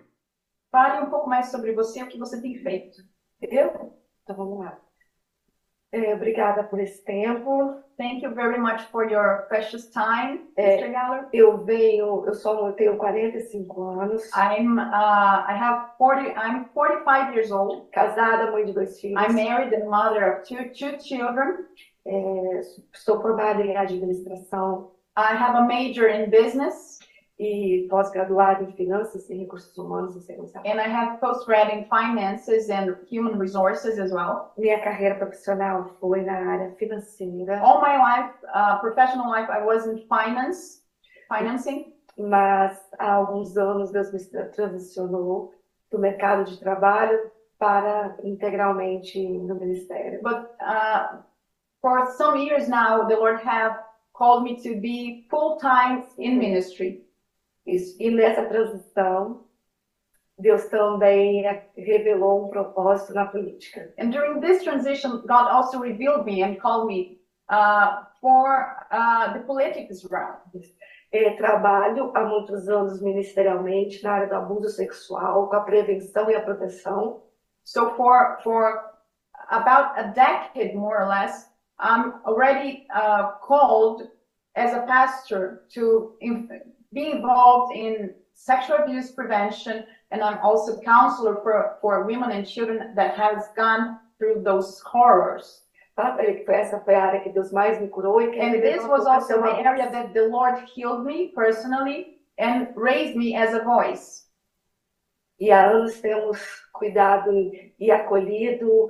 fale 0.71 1.05
um 1.05 1.09
pouco 1.09 1.29
mais 1.29 1.51
sobre 1.51 1.71
você 1.71 2.03
o 2.03 2.07
que 2.07 2.17
você 2.17 2.41
tem 2.41 2.55
feito 2.55 3.01
Eu? 3.41 3.93
Então 4.24 4.35
vamos 4.35 4.59
lá. 4.59 4.77
É, 5.96 6.14
obrigada 6.14 6.64
por 6.64 6.80
esse 6.80 7.04
tempo. 7.06 7.75
thank 7.98 8.22
you 8.24 8.34
very 8.34 8.60
much 8.60 8.84
for 8.92 9.10
your 9.10 9.46
precious 9.48 9.90
time 9.92 10.42
É. 10.58 10.78
Mr. 10.78 10.92
Galler. 10.92 11.28
Eu 11.32 11.58
venho, 11.64 12.25
eu 12.25 12.34
eu 12.68 12.74
tenho 12.74 12.98
45 12.98 13.82
anos, 13.84 14.24
I'm 14.36 14.78
uh, 14.78 15.46
I 15.48 15.54
have 15.58 15.92
40 15.98 16.34
I'm 16.38 16.66
45 16.74 17.34
years 17.34 17.52
old 17.52 17.90
casada, 17.92 18.52
mãe 18.52 18.66
de 18.66 18.74
dois 18.74 19.00
filhos. 19.00 19.22
I'm 19.24 19.34
married 19.34 19.74
and 19.74 19.90
mother 19.90 20.24
of 20.34 20.44
two 20.44 20.70
two 20.74 21.00
children 21.00 21.66
É, 22.08 22.62
sou 22.94 23.22
formada 23.22 23.62
em 23.64 23.75
administração 23.78 24.92
I 25.18 25.34
have 25.34 25.56
a 25.58 25.62
major 25.62 26.08
in 26.10 26.30
business 26.30 27.00
e 27.38 27.86
pós-graduada 27.89 28.63
em 28.63 28.72
finanças 28.74 29.30
e 29.30 29.36
recursos 29.38 29.77
humanos 29.77 30.15
e 30.15 30.22
segurança. 30.22 30.60
and 30.60 30.80
I 30.80 30.88
have 30.88 31.20
postgrad 31.20 31.70
in 31.70 31.84
finances 31.86 32.70
and 32.70 32.96
human 33.12 33.38
resources 33.38 34.00
as 34.00 34.12
well. 34.13 34.54
Minha 34.58 34.80
carreira 34.82 35.15
profissional 35.15 35.89
foi 36.00 36.22
na 36.22 36.34
área 36.34 36.72
financeira, 36.77 37.60
All 37.62 37.82
my 37.82 37.98
life, 37.98 38.34
uh, 38.54 38.80
professional 38.80 39.30
life, 39.30 39.50
I 39.51 39.62
was 39.65 39.86
in 39.86 40.06
finance, 40.08 40.82
financing. 41.27 41.94
mas 42.18 42.80
há 43.00 43.12
alguns 43.15 43.58
anos 43.58 43.92
Deus 43.92 44.13
me 44.13 44.20
transicionou 44.54 45.54
do 45.92 46.00
mercado 46.00 46.46
de 46.46 46.58
trabalho 46.60 47.32
para 47.60 48.15
integralmente 48.24 49.20
no 49.27 49.56
ministério. 49.56 50.22
But 50.22 50.48
uh, 50.62 51.22
for 51.82 52.06
some 52.18 52.38
years 52.38 52.68
now, 52.70 53.06
the 53.08 53.15
Lord 53.15 53.42
have 53.46 53.77
called 54.13 54.44
me 54.44 54.56
to 54.63 54.80
be 54.80 55.25
full 55.30 55.58
time 55.58 56.06
in 56.18 56.38
ministry. 56.39 57.04
E 57.65 58.12
nessa 58.12 58.45
transição, 58.45 59.45
Deus 60.38 60.65
também 60.65 61.43
revelou 61.75 62.45
um 62.45 62.50
propósito 62.50 63.13
na 63.13 63.25
política. 63.25 63.93
And 63.98 64.10
during 64.10 64.39
this 64.41 64.63
transition, 64.63 65.22
God 65.22 65.48
also 65.50 65.79
revealed 65.79 66.25
me 66.25 66.43
and 66.43 66.57
called 66.57 66.88
me 66.88 67.19
uh, 67.50 68.03
for 68.19 68.75
uh, 68.91 69.34
the 69.34 69.39
politics 69.45 70.03
realm. 70.12 70.38
É, 71.12 71.38
trabalho 71.38 72.12
há 72.13 72.25
muitos 72.25 72.67
anos 72.67 73.01
ministerialmente 73.01 74.03
na 74.03 74.12
área 74.12 74.27
do 74.27 74.36
abuso 74.36 74.69
sexual, 74.69 75.48
com 75.48 75.55
a 75.55 75.62
prevenção 75.62 76.29
e 76.29 76.36
a 76.36 76.41
proteção. 76.41 77.24
So 77.63 77.95
for 77.95 78.38
for 78.43 78.95
about 79.50 79.98
a 79.98 80.03
decade, 80.13 80.75
more 80.75 80.98
or 80.98 81.07
less, 81.07 81.50
I'm 81.79 82.15
already 82.25 82.86
uh, 82.93 83.39
called 83.39 84.10
as 84.55 84.74
a 84.74 84.81
pastor 84.81 85.65
to 85.74 86.17
be 86.96 87.12
involved 87.12 87.75
in 87.75 88.16
sexual 88.34 88.78
abuse 88.78 89.12
prevention, 89.12 89.86
and 90.12 90.22
I'm 90.24 90.40
also 90.48 90.80
counselor 90.82 91.36
for 91.44 91.78
for 91.82 92.06
women 92.06 92.32
and 92.32 92.48
children 92.48 92.78
that 92.96 93.12
has 93.24 93.40
gone 93.56 94.00
through 94.18 94.42
those 94.44 94.82
horrors. 94.92 95.62
Tá? 95.98 96.16
É, 96.20 96.34
que 96.34 96.46
foi- 96.46 96.56
Essa 96.56 96.80
foi 96.82 96.96
a 96.96 97.04
área 97.06 97.22
que 97.22 97.32
Deus 97.32 97.52
mais 97.54 97.80
me 97.80 97.88
curou 97.88 98.22
e 98.22 98.32
que 98.32 98.40
And 98.40 98.62
this 98.62 98.84
was 98.86 99.06
also 99.06 99.42
the 99.42 99.56
area 99.70 99.90
that 99.92 100.14
the 100.14 100.28
Lord 100.28 100.56
healed 100.75 101.06
me 101.06 101.32
personally 101.34 102.18
and 102.38 102.68
raised 102.75 103.16
me 103.16 103.36
as 103.36 103.54
a 103.54 103.64
voice. 103.64 104.25
E 105.40 105.52
há 105.52 105.70
anos 105.70 106.00
temos 106.02 106.38
cuidado 106.74 107.32
e, 107.80 107.92
acolhido 107.92 108.90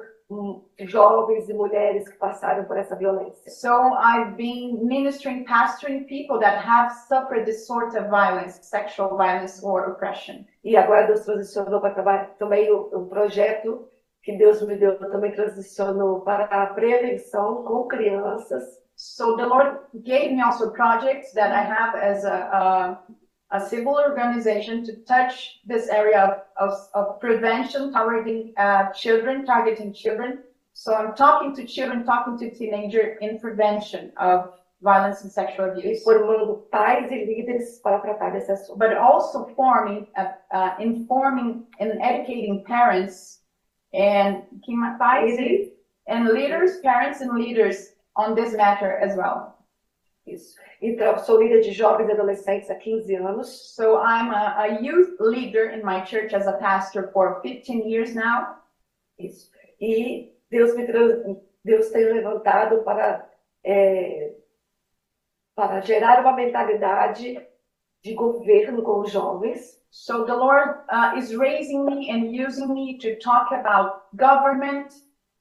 jovens 0.80 1.48
e 1.50 1.54
mulheres 1.54 2.10
que 2.10 2.18
passaram 2.18 2.66
por 2.66 2.78
essa 2.78 2.96
violência. 2.96 3.52
So 3.52 3.70
I've 3.98 4.36
been 4.36 4.86
ministering, 4.86 5.46
pastoring 5.46 6.06
people 6.06 6.40
that 6.40 6.58
have 6.58 6.92
suffered 7.08 7.46
this 7.46 7.68
sort 7.68 7.96
of 7.96 8.10
violence, 8.10 8.60
sexual 8.64 9.18
violence 9.18 9.64
or 9.64 9.90
oppression. 9.90 10.46
E 10.64 10.76
agora 10.76 11.08
Deus 11.08 11.26
transicionou 11.26 11.80
para 11.80 11.94
trabalhar 11.94 12.26
também 12.38 12.72
o, 12.72 12.90
o 12.92 13.06
projeto 13.08 13.88
que 14.24 14.36
Deus 14.38 14.62
me 14.66 14.76
deu 14.76 14.98
também 14.98 15.32
transicionou 15.32 16.22
para 16.22 16.46
a 16.46 16.68
prevenção 16.74 17.64
com 17.64 17.88
crianças 17.88 18.84
So 18.96 19.36
the 19.36 19.46
Lord 19.46 19.80
gave 20.04 20.32
me 20.32 20.42
also 20.42 20.72
projects 20.72 21.34
that 21.34 21.52
I 21.52 21.62
have 21.62 21.96
as 21.96 22.24
a, 22.24 22.50
a, 22.50 23.00
a 23.56 23.60
civil 23.70 23.96
organization 24.10 24.84
to 24.86 24.94
touch 25.14 25.60
this 25.66 25.88
area 25.90 26.20
of, 26.26 26.34
of, 26.70 26.74
of 26.94 27.20
prevention 27.20 27.92
targeting 27.92 28.54
uh, 28.58 28.92
children, 28.92 29.46
targeting 29.46 29.94
children. 29.94 30.40
So 30.74 30.94
I'm 30.94 31.16
talking 31.16 31.56
to 31.56 31.66
children, 31.66 32.06
talking 32.06 32.38
to 32.40 32.54
teenagers 32.54 33.18
in 33.22 33.40
prevention 33.40 34.12
of 34.18 34.38
violence 34.82 35.22
and 35.24 35.32
sexual 35.32 35.72
abuse. 35.72 36.04
formando 36.04 36.68
pais 36.72 37.10
e 37.12 37.26
líderes 37.26 37.82
para 37.82 38.00
tratar 38.02 38.32
desse 38.34 38.52
assunto. 38.52 38.78
but 38.78 38.98
also 38.98 39.46
forming, 39.56 40.06
uh, 40.18 40.34
uh, 40.52 40.76
informing 40.80 41.66
and 41.80 41.92
educating 42.02 42.64
parents 42.66 43.40
and 43.94 44.44
pais 45.00 45.40
e- 45.40 45.72
and 46.08 46.28
leaders, 46.28 46.80
parents 46.82 47.22
and 47.22 47.32
leaders 47.34 47.94
on 48.16 48.36
this 48.36 48.54
matter 48.54 48.98
as 48.98 49.16
well. 49.16 49.66
Isso. 50.28 50.56
Então, 50.88 51.18
sou 51.18 51.42
líder 51.42 51.62
de 51.62 51.72
jovens 51.72 52.10
e 52.10 52.12
adolescentes 52.12 52.70
há 52.70 52.76
15 52.76 53.16
anos. 53.16 53.76
So 53.76 53.96
I'm 53.96 54.30
a, 54.32 54.62
a 54.62 54.68
youth 54.82 55.18
leader 55.20 55.74
in 55.74 55.84
my 55.84 56.06
church 56.06 56.36
as 56.36 56.46
a 56.48 56.54
pastor 56.54 57.12
for 57.12 57.42
15 57.42 57.90
years 57.90 58.14
now. 58.14 58.58
Isso. 59.18 59.52
E 59.82 60.32
Deus 60.50 60.76
me 60.76 60.86
Deus 61.64 61.90
tem 61.90 62.06
levantado 62.06 62.84
para 62.84 63.28
é, 63.64 64.36
para 65.56 65.82
gerar 65.82 66.22
uma 66.22 66.34
mentalidade 66.34 67.44
de 68.04 68.14
governo 68.14 68.84
com 68.84 69.00
os 69.00 69.12
jovens 69.12 69.84
So 69.98 70.26
the 70.26 70.36
Lord 70.36 70.82
uh, 70.90 71.14
is 71.16 71.38
raising 71.38 71.86
me 71.86 72.12
and 72.12 72.30
using 72.30 72.74
me 72.74 72.98
to 72.98 73.16
talk 73.16 73.54
about 73.54 74.14
government 74.18 74.92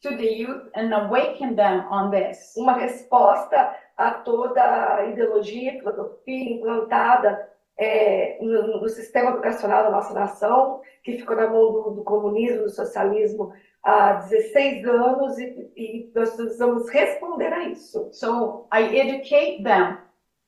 to 0.02 0.16
the 0.16 0.32
youth 0.32 0.68
and 0.76 0.94
awaken 0.94 1.56
them 1.56 1.84
on 1.90 2.12
this. 2.12 2.54
uma 2.56 2.74
resposta 2.74 3.74
a 3.96 4.10
toda 4.10 4.62
a 4.96 5.06
ideologia, 5.06 5.78
filosofia 5.78 6.54
implantada 6.54 7.48
é, 7.78 8.38
no, 8.40 8.80
no 8.80 8.88
sistema 8.88 9.30
educacional 9.30 9.84
da 9.84 9.90
nossa 9.90 10.14
nação, 10.14 10.80
que 11.02 11.18
ficou 11.18 11.36
na 11.36 11.48
mão 11.48 11.72
do, 11.72 11.90
do 11.90 12.04
comunismo, 12.04 12.64
do 12.64 12.70
socialismo 12.70 13.52
há 13.82 14.14
16 14.14 14.86
anos, 14.86 15.38
e, 15.38 15.72
e 15.76 16.12
nós 16.14 16.34
precisamos 16.34 16.88
responder 16.88 17.52
a 17.52 17.64
isso. 17.68 18.08
So 18.12 18.66
I 18.72 18.98
educate 18.98 19.62
them 19.62 19.98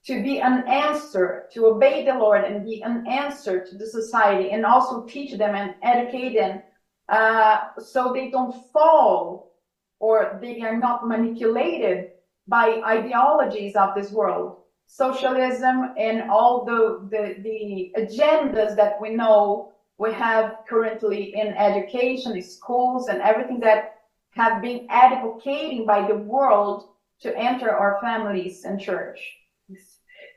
to 0.06 0.22
be 0.22 0.40
an 0.40 0.64
answer, 0.68 1.48
to 1.52 1.66
obey 1.66 2.04
the 2.04 2.14
Lord 2.14 2.44
and 2.44 2.64
be 2.64 2.82
an 2.82 3.06
answer 3.06 3.64
to 3.64 3.76
the 3.76 3.87
society, 3.87 4.50
and 4.52 4.64
also 4.64 5.02
teach 5.02 5.37
them 5.37 5.54
and 5.54 5.74
educate 5.82 6.35
them 6.35 6.62
uh, 7.09 7.78
so 7.78 8.12
they 8.12 8.30
don't 8.30 8.54
fall 8.72 9.52
or 9.98 10.38
they 10.40 10.61
are 10.62 10.76
not 10.76 11.06
manipulated 11.09 12.12
by 12.48 12.80
ideologies 12.85 13.74
of 13.76 13.94
this 13.94 14.11
world. 14.11 14.59
Socialism 14.87 15.94
and 15.98 16.30
all 16.30 16.64
the, 16.64 17.09
the, 17.11 17.42
the 17.42 17.92
agendas 17.96 18.76
that 18.76 19.00
we 19.00 19.11
know 19.11 19.72
we 19.98 20.12
have 20.12 20.59
currently 20.68 21.35
in 21.35 21.48
education, 21.48 22.37
in 22.37 22.42
schools, 22.42 23.09
and 23.09 23.20
everything 23.20 23.61
that 23.61 23.94
have 24.30 24.61
been 24.62 24.87
advocating 24.90 25.87
by 25.87 26.06
the 26.06 26.14
world 26.14 26.88
to 27.22 27.37
enter 27.37 27.70
our 27.70 27.98
families 28.00 28.64
and 28.64 28.78
church. 28.78 29.18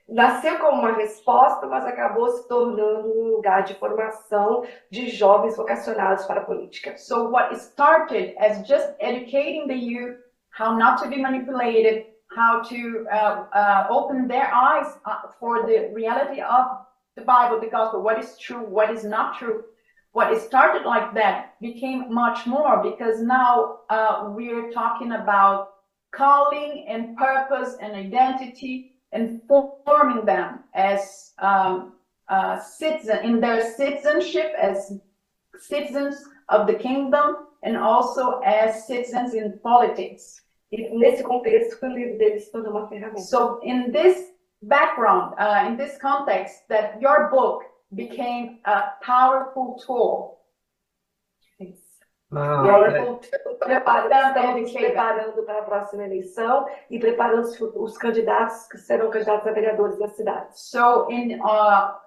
Nasceu 0.10 0.58
como 0.58 0.82
uma 0.82 0.93
resposta, 0.93 1.67
mas 1.67 1.86
acabou 1.86 2.30
se 2.30 2.48
tornando 2.48 3.10
um 3.10 3.36
lugar 3.36 3.62
de 3.62 3.76
formação 3.76 4.65
de 4.89 5.08
jovens 5.08 5.56
vocacionados 5.56 6.26
para 6.26 6.41
a 6.41 6.45
política. 6.45 6.98
So 6.98 7.30
what 7.30 7.56
started 7.56 8.34
as 8.39 8.67
just 8.67 8.89
educating 9.00 9.67
the 9.67 9.76
youth 9.76 10.17
how 10.60 10.78
not 10.78 11.02
to 11.02 11.10
be 11.10 11.22
manipulated, 11.22 12.04
how 12.36 12.62
to 12.62 13.08
uh, 13.12 13.45
uh, 13.54 13.88
open 13.89 14.28
their 14.28 14.54
eyes 14.54 14.98
uh, 15.06 15.19
for 15.39 15.65
the 15.65 15.89
reality 15.93 16.41
of 16.41 16.65
the 17.15 17.22
Bible, 17.22 17.62
the 17.62 17.67
gospel, 17.67 18.04
what 18.04 18.19
is 18.19 18.38
true, 18.38 18.65
what 18.65 18.89
is 18.89 19.06
not 19.06 19.39
true. 19.39 19.63
What 20.12 20.34
it 20.34 20.41
started 20.41 20.86
like 20.86 21.13
that 21.13 21.54
became 21.62 22.13
much 22.13 22.45
more 22.45 22.84
because 22.84 23.22
now 23.22 23.78
uh, 23.89 24.32
we're 24.36 24.69
talking 24.72 25.13
about 25.13 25.69
calling 26.12 26.88
and 26.89 27.15
purpose 27.15 27.78
and 27.80 27.93
identity 27.93 28.95
and 29.13 29.41
forming 29.48 30.26
them 30.26 30.60
as 30.74 31.34
um, 31.39 31.93
uh, 32.28 32.60
citizen 32.60 33.19
in 33.24 33.39
their 33.39 33.74
citizenship 33.76 34.52
as 34.62 34.93
citizens 35.58 36.22
of 36.50 36.67
the 36.67 36.74
kingdom 36.74 37.48
and 37.63 37.78
also 37.78 38.39
as 38.39 38.88
citizens 38.88 39.34
in 39.36 39.58
politics. 39.63 40.41
E 40.71 40.89
nesse 40.97 41.23
contexto, 41.23 41.84
o 41.84 41.89
livro 41.89 42.17
deles 42.17 42.45
se 42.45 42.51
tornou 42.51 42.71
uma 42.71 42.88
ferramenta. 42.88 43.19
So 43.21 43.60
in 43.63 43.91
this 43.91 44.32
background, 44.62 45.34
uh, 45.39 45.67
in 45.69 45.77
this 45.77 45.97
context, 45.99 46.67
that 46.67 47.01
your 47.01 47.29
book 47.29 47.65
became 47.91 48.60
a 48.65 48.95
powerful 49.03 49.75
tool. 49.86 50.39
Wow. 52.32 52.65
E 52.65 52.69
aí, 52.69 52.71
Powerful 52.71 53.19
preparando, 53.60 54.10
Tanto 54.10 54.27
estamos 54.27 54.62
nos 54.62 54.69
educated. 54.69 54.86
preparando 54.91 55.43
para 55.43 55.60
a 55.60 55.63
próxima 55.63 56.05
eleição 56.05 56.67
e 56.89 56.99
preparando 56.99 57.41
os, 57.41 57.60
os 57.60 57.97
candidatos 57.97 58.67
que 58.67 58.77
serão 58.77 59.10
candidatos 59.10 59.47
a 59.47 59.51
vereadores 59.51 59.97
da 59.97 60.08
cidade. 60.10 60.60
So 60.60 61.10
in 61.10 61.41
uh, 61.41 61.97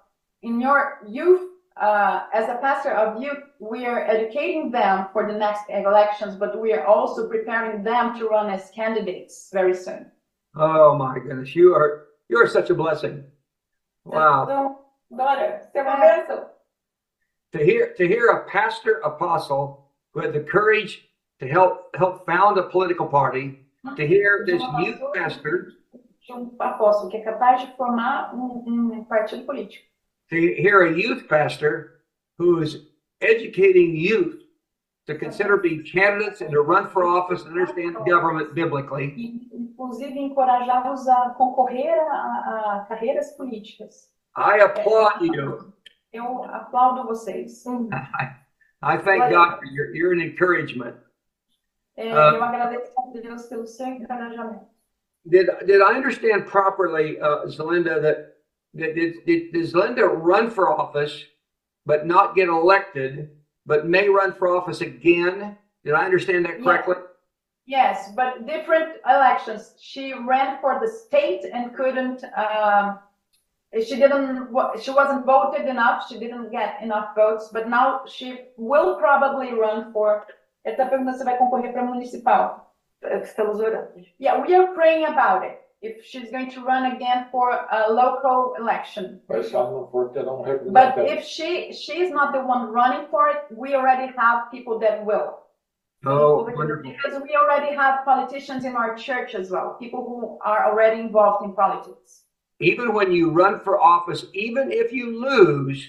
in 0.41 0.61
your 0.61 0.99
youth, 1.05 1.52
uh, 1.77 2.23
as 2.33 2.49
a 2.49 2.57
pastor 2.57 2.91
of 2.91 3.21
youth, 3.21 3.43
we 3.59 3.85
are 3.85 4.05
educating 4.05 4.71
them 4.71 5.07
for 5.11 5.25
the 5.31 5.37
next 5.37 5.63
elections, 5.69 6.35
but 6.35 6.59
we 6.59 6.71
are 6.73 6.85
also 6.85 7.27
preparing 7.27 7.83
them 7.83 8.17
to 8.19 8.27
run 8.27 8.49
as 8.49 8.69
candidates 8.71 9.49
very 9.51 9.75
soon. 9.75 10.11
Oh 10.55 10.95
my 10.95 11.17
goodness, 11.17 11.55
you 11.55 11.73
are 11.73 12.07
you 12.29 12.37
are 12.37 12.47
such 12.47 12.69
a 12.69 12.75
blessing. 12.75 13.23
Wow. 14.05 14.43
Então, 14.43 14.79
Dora, 15.09 15.61
você 15.63 15.77
é 15.77 15.81
uma 15.81 16.53
To 17.51 17.59
hear 17.59 17.93
to 17.95 18.07
hear 18.07 18.29
a 18.29 18.45
pastor 18.45 19.01
apostle 19.03 19.91
who 20.11 20.21
had 20.21 20.33
the 20.33 20.41
courage 20.41 21.09
to 21.39 21.47
help 21.47 21.95
help 21.95 22.25
found 22.25 22.59
a 22.59 22.63
political 22.63 23.07
party 23.07 23.59
to 23.95 24.07
hear 24.07 24.45
this 24.45 24.61
youth 24.79 24.99
pastor, 25.13 25.73
de 26.21 26.33
um 26.33 26.55
apóstolo 26.59 27.09
que 27.09 27.17
é 27.17 27.21
capaz 27.21 27.61
de 27.61 27.75
formar 27.75 28.33
um, 28.35 28.91
um 28.93 29.03
partido 29.05 29.43
político. 29.45 29.92
To 30.33 30.61
hear 30.61 30.83
a 30.83 30.97
youth 30.97 31.27
pastor 31.29 32.01
who 32.37 32.59
is 32.61 32.77
educating 33.21 33.95
youth 33.95 34.41
to 35.07 35.15
consider 35.15 35.57
being 35.57 35.83
candidates 35.83 36.41
and 36.41 36.51
to 36.51 36.61
run 36.61 36.89
for 36.89 37.03
office 37.05 37.43
and 37.43 37.51
understand 37.51 37.95
government 38.07 38.53
biblically. 38.55 39.47
Inclusive, 39.53 40.11
encorajá-los 40.15 41.07
a 41.07 41.35
concorrer 41.37 41.91
a, 41.91 42.85
a 42.85 42.87
carreiras 42.89 43.35
políticas. 43.37 44.07
I 44.35 44.59
applaud 44.59 45.21
you. 45.21 45.73
Eu 46.11 46.43
aplaudo 46.45 47.05
vocês. 47.07 47.65
I, 47.91 48.29
I 48.81 48.97
thank 48.97 49.29
God 49.31 49.57
for 49.57 49.65
your, 49.65 49.93
you're 49.95 50.13
an 50.13 50.21
encouragement. 50.21 50.95
É, 51.97 52.11
Ah. 52.11 52.33
eu 52.35 52.43
agradeço 52.43 52.91
a 52.97 53.19
Deus 53.21 53.45
pelo 53.47 53.67
seu 53.67 53.87
encorajamento. 53.87 54.65
Did, 55.25 55.47
did 55.65 55.81
I 55.81 55.95
understand 55.95 56.45
properly, 56.47 57.19
uh, 57.21 57.45
Zelinda, 57.47 58.01
that 58.01 58.32
did, 58.75 59.25
did, 59.25 59.53
Zelinda 59.53 60.07
run 60.07 60.49
for 60.49 60.71
office 60.71 61.25
but 61.85 62.07
not 62.07 62.35
get 62.35 62.47
elected, 62.47 63.29
but 63.65 63.87
may 63.87 64.09
run 64.09 64.33
for 64.33 64.55
office 64.55 64.81
again? 64.81 65.57
Did 65.83 65.93
I 65.93 66.05
understand 66.05 66.45
that 66.45 66.63
correctly? 66.63 66.95
Yes, 67.65 68.11
but 68.15 68.45
different 68.45 68.95
elections. 69.07 69.73
She 69.79 70.13
ran 70.13 70.59
for 70.59 70.79
the 70.81 70.87
state 70.87 71.45
and 71.51 71.75
couldn't, 71.75 72.23
um, 72.35 72.99
she 73.73 73.95
didn't, 73.95 74.49
she 74.81 74.91
wasn't 74.91 75.25
voted 75.25 75.67
enough. 75.67 76.07
She 76.09 76.19
didn't 76.19 76.51
get 76.51 76.81
enough 76.81 77.15
votes, 77.15 77.49
but 77.51 77.69
now 77.69 78.01
she 78.05 78.39
will 78.57 78.95
probably 78.95 79.53
run 79.53 79.93
for, 79.93 80.25
ele 80.65 80.75
tá 80.75 80.89
perguntando 80.89 81.17
se 81.17 81.23
vai 81.23 81.37
concorrer 81.37 81.71
para 81.71 81.83
municipal. 81.83 82.73
Estamos 83.03 83.59
orando. 83.59 83.91
Yeah, 84.17 84.41
we 84.41 84.53
are 84.55 84.73
praying 84.73 85.05
about 85.05 85.43
it. 85.43 85.59
If 85.83 86.05
she's 86.05 86.31
going 86.31 86.49
to 86.51 86.61
run 86.63 86.93
again 86.95 87.27
for 87.29 87.51
a 87.51 87.91
local 87.91 88.55
election. 88.57 89.19
Mas 89.27 89.47
se 89.49 89.55
ela 89.55 89.69
não 89.69 89.91
for, 89.91 90.09
terá 90.13 90.31
um 90.31 90.41
But 90.71 90.95
representante. 90.95 91.11
if 91.11 91.25
she, 91.25 91.73
she's 91.73 92.09
not 92.09 92.31
the 92.31 92.39
one 92.39 92.71
running 92.71 93.07
for 93.11 93.27
it, 93.27 93.39
we 93.51 93.75
already 93.75 94.11
have 94.15 94.49
people 94.49 94.79
that 94.79 95.05
will. 95.05 95.39
Oh, 96.05 96.43
wonderful. 96.55 96.89
Because 96.89 97.21
we 97.21 97.35
already 97.35 97.75
have 97.75 98.05
politicians 98.05 98.63
in 98.63 98.75
our 98.77 98.95
church 98.95 99.35
as 99.35 99.51
well, 99.51 99.75
people 99.79 100.05
who 100.05 100.39
are 100.45 100.71
already 100.71 101.01
involved 101.01 101.45
in 101.45 101.53
politics. 101.53 102.23
Even 102.59 102.93
when 102.93 103.11
you 103.11 103.31
run 103.31 103.59
for 103.59 103.79
office, 103.81 104.25
even 104.33 104.71
if 104.71 104.93
you 104.93 105.19
lose, 105.19 105.85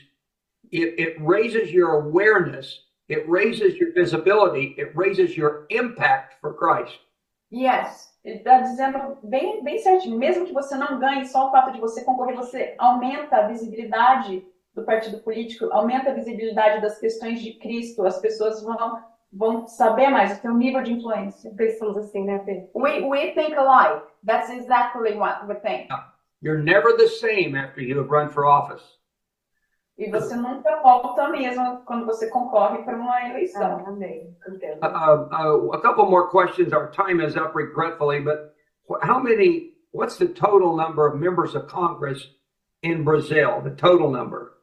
it, 0.73 0.99
it 0.99 1.17
raises 1.21 1.71
your 1.71 2.01
awareness, 2.01 2.81
it 3.09 3.29
raises 3.29 3.77
your 3.77 3.93
visibility, 3.93 4.75
it 4.77 4.97
raises 4.97 5.37
your 5.37 5.67
impact 5.71 6.35
for 6.41 6.53
Christ. 6.53 6.99
Yes, 7.51 8.11
ele 8.25 8.39
está 8.39 8.61
dizendo 8.61 9.19
bem, 9.23 9.63
bem 9.63 9.79
certinho, 9.79 10.19
mesmo 10.19 10.47
que 10.47 10.53
você 10.53 10.77
não 10.77 10.99
ganhe, 10.99 11.27
só 11.27 11.49
o 11.49 11.51
fato 11.51 11.73
de 11.73 11.81
você 11.81 12.03
concorrer, 12.03 12.35
você 12.35 12.75
aumenta 12.79 13.37
a 13.37 13.47
visibilidade 13.47 14.47
do 14.75 14.83
partido 14.83 15.19
político, 15.19 15.67
aumenta 15.71 16.11
a 16.11 16.15
visibilidade 16.15 16.81
das 16.81 16.99
questões 16.99 17.41
de 17.41 17.53
Cristo, 17.59 18.05
as 18.07 18.19
pessoas 18.21 18.63
vão, 18.63 18.99
vão 19.31 19.67
saber 19.67 20.09
mais, 20.09 20.39
o 20.39 20.41
seu 20.41 20.55
nível 20.55 20.83
de 20.83 20.95
influência. 20.95 21.53
Pensamos 21.55 21.99
assim, 21.99 22.25
né, 22.25 22.41
Fê? 22.45 22.69
We, 22.75 23.03
we 23.03 23.33
think 23.33 23.55
alike, 23.55 24.07
that's 24.27 24.51
exactly 24.51 25.15
what 25.15 25.47
we 25.47 25.55
think. 25.57 25.89
You're 26.41 26.63
never 26.63 26.97
the 26.97 27.09
same 27.09 27.57
after 27.57 27.83
you 27.83 27.99
have 28.01 28.11
run 28.11 28.29
for 28.29 28.47
office. 28.47 28.83
E 29.97 30.11
você 30.11 30.35
nunca 30.35 30.81
volta 30.83 31.29
mesmo 31.29 31.83
quando 31.87 32.05
você 32.05 32.29
concorre 32.29 32.83
para 32.83 32.97
uma 32.97 33.15
Ah, 33.15 33.31
eleição. 33.31 33.87
amém. 33.87 34.37
Entendo. 34.49 34.81
Uh, 34.83 35.69
uh, 35.69 35.73
a 35.73 35.81
couple 35.81 36.05
more 36.07 36.29
questions. 36.31 36.73
Our 36.73 36.91
time 36.91 37.21
is 37.25 37.37
up 37.37 37.55
regretfully, 37.57 38.21
but 38.21 38.53
how 39.03 39.21
many, 39.21 39.75
what's 39.93 40.19
the 40.19 40.27
total 40.27 40.75
number 40.77 41.07
of 41.07 41.17
members 41.17 41.55
of 41.55 41.69
Congress 41.69 42.29
in 42.83 43.05
Brazil? 43.05 43.61
The 43.63 43.71
total 43.77 44.11
number? 44.11 44.55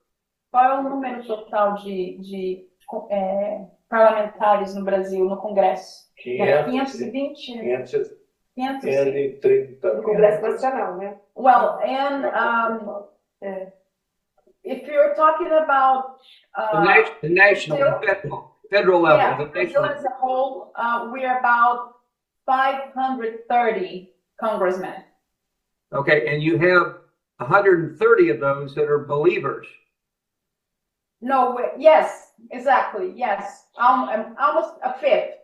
Qual 0.52 0.66
é 0.66 0.80
o 0.80 0.84
número 0.84 1.26
total 1.26 1.76
de, 1.76 2.18
de 2.20 2.68
é, 3.10 3.66
parlamentares 3.90 4.76
no 4.76 4.84
Brasil, 4.84 5.24
no 5.24 5.38
Congresso? 5.38 6.12
500, 6.18 6.98
520? 7.00 7.54
500, 7.62 7.92
500? 8.54 8.82
530. 8.82 9.94
No 9.94 10.04
Congresso 10.04 10.42
Nacional, 10.42 10.98
né? 10.98 11.18
Well, 11.38 11.80
and 11.82 12.26
um, 12.28 13.06
É. 13.42 13.72
if 14.64 14.88
you're 14.88 15.16
talking 15.16 15.48
about 15.64 16.18
The 16.56 16.78
uh, 16.78 16.84
nat- 16.84 17.22
the 17.22 17.30
national, 17.30 17.78
the 17.78 18.00
federal, 18.06 18.56
federal 18.70 19.02
yeah, 19.04 19.30
level, 19.30 19.46
the 19.46 19.52
Brazil 19.52 19.82
national. 19.82 20.00
as 20.00 20.06
a 20.06 20.10
whole, 20.20 20.72
uh, 20.76 21.10
we're 21.12 21.40
about 21.40 21.96
530 22.46 24.14
congressmen. 24.40 25.04
Okay, 25.94 26.34
and 26.34 26.42
you 26.42 26.58
have 26.58 26.98
130 27.38 28.30
of 28.30 28.40
those 28.40 28.76
that 28.76 28.86
are 28.90 29.00
believers. 29.00 29.68
No, 31.22 31.52
we- 31.56 31.82
yes, 31.84 32.32
exactly, 32.52 33.12
yes, 33.16 33.68
um, 33.78 34.10
um, 34.10 34.36
almost 34.40 34.76
a 34.84 34.94
fifth. 34.94 35.36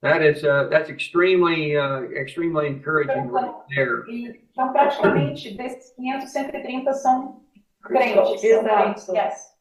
That 0.00 0.22
is, 0.22 0.44
uh, 0.44 0.68
that's 0.70 0.90
extremely, 0.90 1.76
uh, 1.76 2.02
extremely 2.02 2.68
encouraging 2.68 3.28
right 3.30 3.52
there. 3.74 4.08
E, 4.08 4.40
então, 4.52 4.72
desses 4.72 5.92
500, 5.96 6.32
130 6.32 6.92
são 6.94 7.40
crentes. 7.82 8.40
são 8.40 8.60
Exato. 8.60 9.12
Yes. 9.14 9.54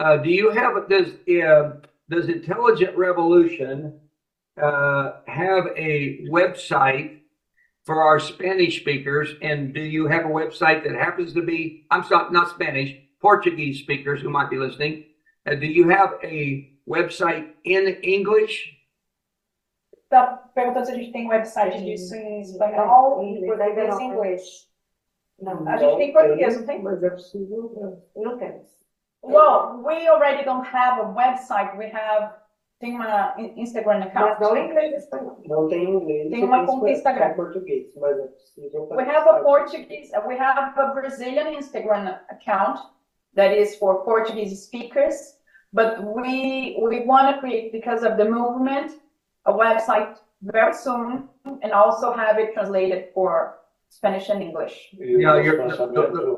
Uh, 0.00 0.16
do 0.16 0.28
you 0.28 0.50
have, 0.50 0.88
does, 0.88 1.14
uh, 1.28 1.80
does 2.08 2.28
Intelligent 2.28 2.96
Revolution, 2.96 4.00
uh, 4.60 5.12
have 5.26 5.68
a 5.76 6.26
website 6.28 7.20
for 7.84 8.02
our 8.02 8.18
Spanish 8.18 8.80
speakers? 8.80 9.34
And 9.40 9.72
do 9.72 9.80
you 9.80 10.06
have 10.06 10.24
a 10.24 10.28
website 10.28 10.84
that 10.84 10.94
happens 10.94 11.32
to 11.34 11.42
be, 11.42 11.86
I'm 11.90 12.04
sorry, 12.04 12.30
not 12.32 12.50
Spanish, 12.50 12.96
Portuguese 13.20 13.80
speakers 13.80 14.20
who 14.20 14.30
might 14.30 14.50
be 14.50 14.56
listening? 14.56 15.04
Uh, 15.46 15.54
do 15.54 15.66
you 15.66 15.88
have 15.88 16.14
a 16.22 16.70
website 16.88 17.50
in 17.64 17.96
English? 18.02 18.70
Tá 20.10 20.50
perguntando 20.54 20.86
se 20.86 20.92
a 20.92 20.94
gente 20.96 21.12
tem 21.12 21.26
um 21.26 21.30
website 21.30 21.82
disso 21.84 22.14
em 22.14 22.40
espanhol, 22.40 23.22
Em 23.22 23.26
em 23.26 23.36
inglês, 23.38 23.58
português 23.58 23.98
e 23.98 24.02
inglês. 24.02 24.73
Não, 25.40 25.68
A 25.68 25.76
gente 25.76 25.96
tem 25.96 26.12
português, 26.12 26.56
não 26.58 26.66
tem? 26.66 26.82
Mas 26.82 27.02
é 27.02 27.10
possível. 27.10 27.72
né? 27.76 27.96
não 28.22 28.38
temos. 28.38 28.72
Well, 29.22 29.82
we 29.84 30.06
already 30.08 30.44
don't 30.44 30.66
have 30.66 31.00
a 31.00 31.08
website. 31.08 31.76
We 31.76 31.90
have 31.90 32.34
tem 32.78 32.94
uma 32.94 33.34
in- 33.38 33.54
Instagram 33.62 34.00
Mas 34.00 34.08
account. 34.08 34.40
não 34.40 34.56
em 34.56 34.68
inglês 34.70 34.92
e 34.92 34.96
espanhol. 34.96 35.38
Não 35.46 35.68
tem 35.68 35.84
inglês. 35.90 36.30
Tem 36.30 36.44
uma 36.44 36.66
conta 36.66 36.90
Instagram. 36.90 37.34
português, 37.34 37.86
mas 37.96 38.18
é 38.18 38.26
possível. 38.26 38.88
We 38.90 39.02
have 39.04 39.28
a 39.28 39.40
Portuguese, 39.42 40.12
uh, 40.16 40.26
we 40.26 40.36
have 40.38 40.78
a 40.78 40.86
Brazilian 40.92 41.52
Instagram 41.54 42.18
account 42.28 42.80
that 43.34 43.54
is 43.56 43.76
for 43.78 44.04
Portuguese 44.04 44.54
speakers, 44.66 45.38
but 45.72 45.98
we 46.04 46.76
we 46.78 47.04
want 47.06 47.34
to 47.34 47.40
create 47.40 47.72
because 47.72 48.04
of 48.06 48.16
the 48.16 48.24
movement 48.28 48.92
a 49.46 49.52
website 49.52 50.16
very 50.42 50.74
soon 50.74 51.28
and 51.62 51.72
also 51.72 52.12
have 52.12 52.38
it 52.38 52.52
translated 52.52 53.08
for 53.14 53.58
Spanish 53.94 54.28
and 54.28 54.42
English. 54.42 54.90
O 54.94 55.04
Yeah, 55.04 55.34
nosso 55.54 55.92
you're- 55.94 56.36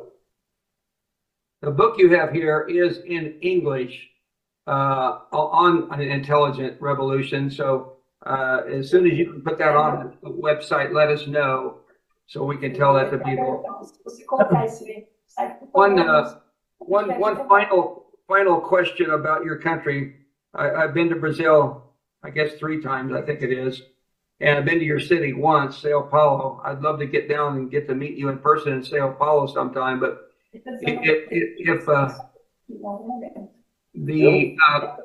The 1.62 1.70
book 1.70 1.98
you 1.98 2.08
have 2.10 2.30
here 2.32 2.66
is 2.68 2.98
in 3.16 3.24
English 3.40 3.94
uh, 4.66 5.20
on 5.32 5.90
an 5.90 6.00
intelligent 6.02 6.78
revolution. 6.80 7.50
So 7.50 7.64
uh, 8.26 8.60
as 8.78 8.90
soon 8.90 9.06
as 9.10 9.16
you 9.18 9.32
can 9.32 9.40
put 9.42 9.56
that 9.58 9.74
on 9.74 10.18
the 10.22 10.30
website, 10.30 10.92
let 10.92 11.08
us 11.08 11.26
know 11.26 11.80
so 12.26 12.44
we 12.44 12.58
can 12.58 12.74
tell 12.74 12.92
that 12.94 13.10
to 13.10 13.18
people. 13.18 13.64
Se 13.82 14.02
você 14.04 14.24
colocar 14.26 14.64
esse 14.64 15.06
site, 15.26 15.58
por 15.60 15.68
One, 15.72 15.96
favor, 15.96 16.10
uh, 16.10 16.34
One 16.78 17.08
one 17.18 17.36
final 17.48 18.04
final 18.28 18.60
question 18.60 19.10
about 19.12 19.44
your 19.46 19.58
country. 19.58 20.00
I, 20.52 20.70
I've 20.70 20.92
been 20.92 21.08
to 21.08 21.16
Brazil, 21.16 21.58
I 22.22 22.28
guess 22.30 22.50
three 22.58 22.82
times, 22.82 23.12
I 23.14 23.22
think 23.22 23.40
it 23.40 23.50
is, 23.50 23.82
and 24.40 24.58
I've 24.58 24.64
been 24.64 24.78
to 24.78 24.84
your 24.84 25.00
city 25.00 25.32
once, 25.32 25.78
Sao 25.78 26.02
Paulo. 26.02 26.60
I'd 26.64 26.82
love 26.82 26.98
to 26.98 27.06
get 27.06 27.28
down 27.28 27.56
and 27.56 27.70
get 27.70 27.88
to 27.88 27.94
meet 27.94 28.16
you 28.16 28.28
in 28.28 28.38
person 28.38 28.72
in 28.72 28.82
Sao 28.82 29.12
Paulo 29.12 29.46
sometime. 29.46 30.00
But 30.00 30.30
if 30.52 30.62
if, 31.30 31.80
if 31.80 31.88
uh, 31.88 32.12
the 33.94 34.56
uh, 34.68 34.96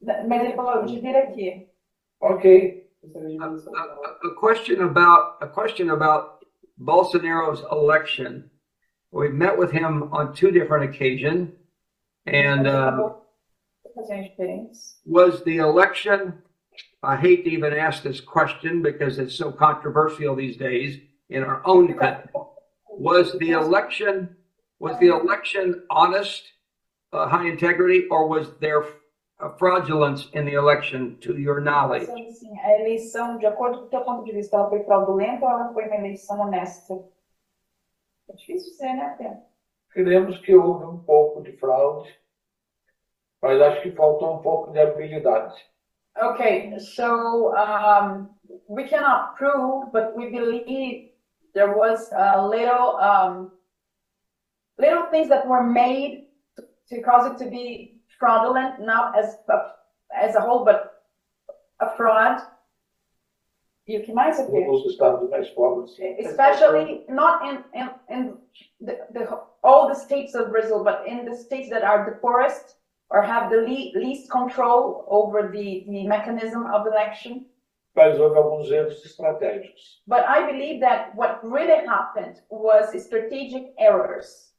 Mas 0.00 0.42
ele 0.42 0.54
falou 0.54 0.86
de 0.86 1.00
vir 1.00 1.16
aqui. 1.16 1.68
Ok. 2.20 2.84
a, 3.40 3.46
a, 3.46 4.28
a 4.28 4.34
question 4.36 4.82
about 4.82 5.38
a 5.40 5.46
question 5.46 5.90
about 5.90 6.44
Bolsonaro's 6.80 7.62
election. 7.70 8.50
We've 9.10 9.32
met 9.32 9.56
with 9.56 9.72
him 9.72 10.10
on 10.12 10.34
two 10.34 10.50
different 10.50 10.94
occasions, 10.94 11.50
and 12.26 12.66
uh, 12.66 13.10
was 15.04 15.42
the 15.44 15.58
election. 15.58 16.42
I 17.02 17.16
hate 17.16 17.44
to 17.44 17.50
even 17.50 17.72
ask 17.72 18.02
this 18.02 18.20
question 18.20 18.82
because 18.82 19.18
it's 19.18 19.34
so 19.34 19.52
controversial 19.52 20.34
these 20.34 20.56
days 20.56 21.00
in 21.30 21.44
our 21.44 21.62
own 21.64 21.94
country. 21.94 22.30
Was 22.88 23.38
the 23.38 23.52
election 23.52 24.36
was 24.80 24.98
the 25.00 25.08
election 25.08 25.82
honest, 25.90 26.42
uh, 27.12 27.28
high 27.28 27.48
integrity, 27.48 28.06
or 28.10 28.28
was 28.28 28.52
there 28.60 28.84
fraudulence 29.58 30.28
in 30.34 30.44
the 30.44 30.54
election 30.54 31.16
to 31.20 31.36
your 31.36 31.60
knowledge? 31.60 32.06
Pensando 32.06 32.28
assim, 32.28 32.58
a 32.60 32.80
eleição, 32.80 33.38
de 33.38 33.46
acordo 33.46 33.80
com 33.80 33.84
o 33.86 33.88
teu 33.88 34.00
ponto 34.02 34.24
de 34.24 34.32
vista, 34.32 34.56
ela 34.56 34.68
foi 34.68 34.84
fraudulenta 34.84 35.44
ou 35.44 35.50
ela 35.50 35.72
foi 35.72 35.86
uma 35.86 35.96
eleição 35.96 36.40
honesta? 36.40 36.94
É 38.28 38.34
difícil 38.34 38.72
dizer, 38.72 38.94
né, 38.94 39.14
Pedro? 39.16 39.38
Cremos 39.90 40.38
que 40.40 40.54
houve 40.54 40.84
um 40.84 40.98
pouco 40.98 41.42
de 41.42 41.52
fraude, 41.56 42.08
mas 43.40 43.60
acho 43.60 43.82
que 43.82 43.92
faltou 43.92 44.36
um 44.36 44.42
pouco 44.42 44.70
de 44.70 44.80
habilidade. 44.80 45.56
Okay, 46.22 46.76
so 46.78 47.56
um, 47.56 48.30
we 48.66 48.84
cannot 48.84 49.36
prove, 49.36 49.92
but 49.92 50.16
we 50.16 50.30
believe 50.30 51.10
there 51.54 51.76
was 51.76 52.10
a 52.16 52.46
little, 52.46 52.96
um, 52.96 53.52
little 54.78 55.06
things 55.06 55.28
that 55.28 55.46
were 55.46 55.62
made 55.62 56.26
to, 56.56 56.64
to 56.90 57.02
cause 57.02 57.30
it 57.30 57.44
to 57.44 57.50
be 57.50 58.00
fraudulent, 58.18 58.80
not 58.80 59.16
as 59.16 59.36
a, 59.48 59.58
as 60.16 60.34
a 60.34 60.40
whole, 60.40 60.64
but 60.64 61.04
a 61.80 61.96
fraud. 61.96 62.40
you 63.86 64.00
can 64.00 64.00
E 64.00 64.02
o 64.02 64.06
que 64.06 64.14
mais 64.14 64.40
aqui? 64.40 64.66
Nos 64.66 64.86
estados 64.86 65.30
mais 65.30 65.48
pobres, 65.50 65.94
sim. 65.94 66.16
Especially 66.18 67.04
not 67.08 67.48
in, 67.48 67.64
in, 67.74 67.90
in 68.10 68.38
the, 68.80 68.98
the, 69.12 69.40
all 69.62 69.88
the 69.88 69.94
states 69.94 70.34
of 70.34 70.50
Brazil, 70.50 70.82
but 70.84 71.06
in 71.06 71.24
the 71.24 71.34
states 71.34 71.70
that 71.70 71.82
are 71.82 72.04
the 72.04 72.16
poorest 72.18 72.77
or 73.10 73.22
have 73.22 73.50
the 73.50 73.56
le- 73.56 73.98
least 73.98 74.30
control 74.30 75.04
over 75.08 75.48
the, 75.52 75.84
the 75.88 76.06
mechanism 76.06 76.66
of 76.66 76.86
election. 76.86 77.46
Mas 77.96 78.18
houve 78.18 78.36
alguns 78.36 78.70
erros 78.70 79.04
estratégicos. 79.04 80.00
But 80.06 80.24
I 80.28 80.46
believe 80.50 80.80
that 80.80 81.14
what 81.16 81.40
really 81.42 81.84
happened 81.86 82.40
was 82.50 82.90
strategic 83.04 83.74
errors. 83.78 84.52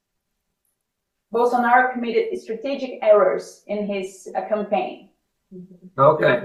Bolsonaro 1.33 1.93
committed 1.93 2.38
strategic 2.41 2.99
errors 3.03 3.63
in 3.67 3.85
his 3.85 4.27
uh, 4.35 4.47
campaign 4.47 5.09
Okay. 5.97 6.43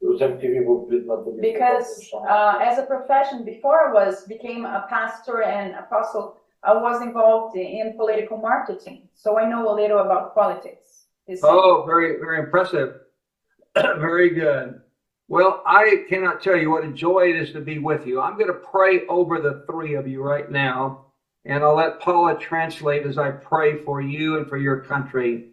Eu 0.00 0.16
sempre 0.18 0.38
tive 0.38 0.58
envolvido 0.58 1.06
na 1.06 1.16
política. 1.16 1.42
because 1.52 2.10
uh, 2.14 2.58
as 2.60 2.78
a 2.78 2.86
profession 2.86 3.44
before 3.44 3.88
I 3.88 3.92
was 3.92 4.24
became 4.26 4.64
a 4.64 4.86
pastor 4.88 5.42
and 5.42 5.74
apostle, 5.74 6.36
I 6.62 6.74
was 6.74 7.02
involved 7.02 7.56
in 7.56 7.96
political 7.96 8.38
marketing, 8.38 9.08
so 9.14 9.36
I 9.38 9.48
know 9.48 9.68
a 9.68 9.74
little 9.74 9.98
about 9.98 10.34
politics. 10.34 11.05
Is- 11.26 11.40
Oh, 11.42 11.84
very, 11.86 12.18
very 12.20 12.38
impressive. 12.38 13.00
very 13.74 14.30
good. 14.30 14.80
Well, 15.28 15.62
I 15.66 16.04
cannot 16.08 16.40
tell 16.40 16.56
you 16.56 16.70
what 16.70 16.84
a 16.84 16.92
joy 16.92 17.30
it 17.30 17.36
is 17.36 17.52
to 17.52 17.60
be 17.60 17.78
with 17.80 18.06
you. 18.06 18.20
I'm 18.20 18.34
going 18.38 18.46
to 18.46 18.54
pray 18.54 19.06
over 19.08 19.40
the 19.40 19.64
three 19.68 19.94
of 19.94 20.06
you 20.06 20.22
right 20.22 20.48
now, 20.50 21.06
and 21.44 21.64
I'll 21.64 21.74
let 21.74 22.00
Paula 22.00 22.38
translate 22.38 23.04
as 23.04 23.18
I 23.18 23.32
pray 23.32 23.82
for 23.82 24.00
you 24.00 24.36
and 24.36 24.48
for 24.48 24.56
your 24.56 24.80
country. 24.82 25.50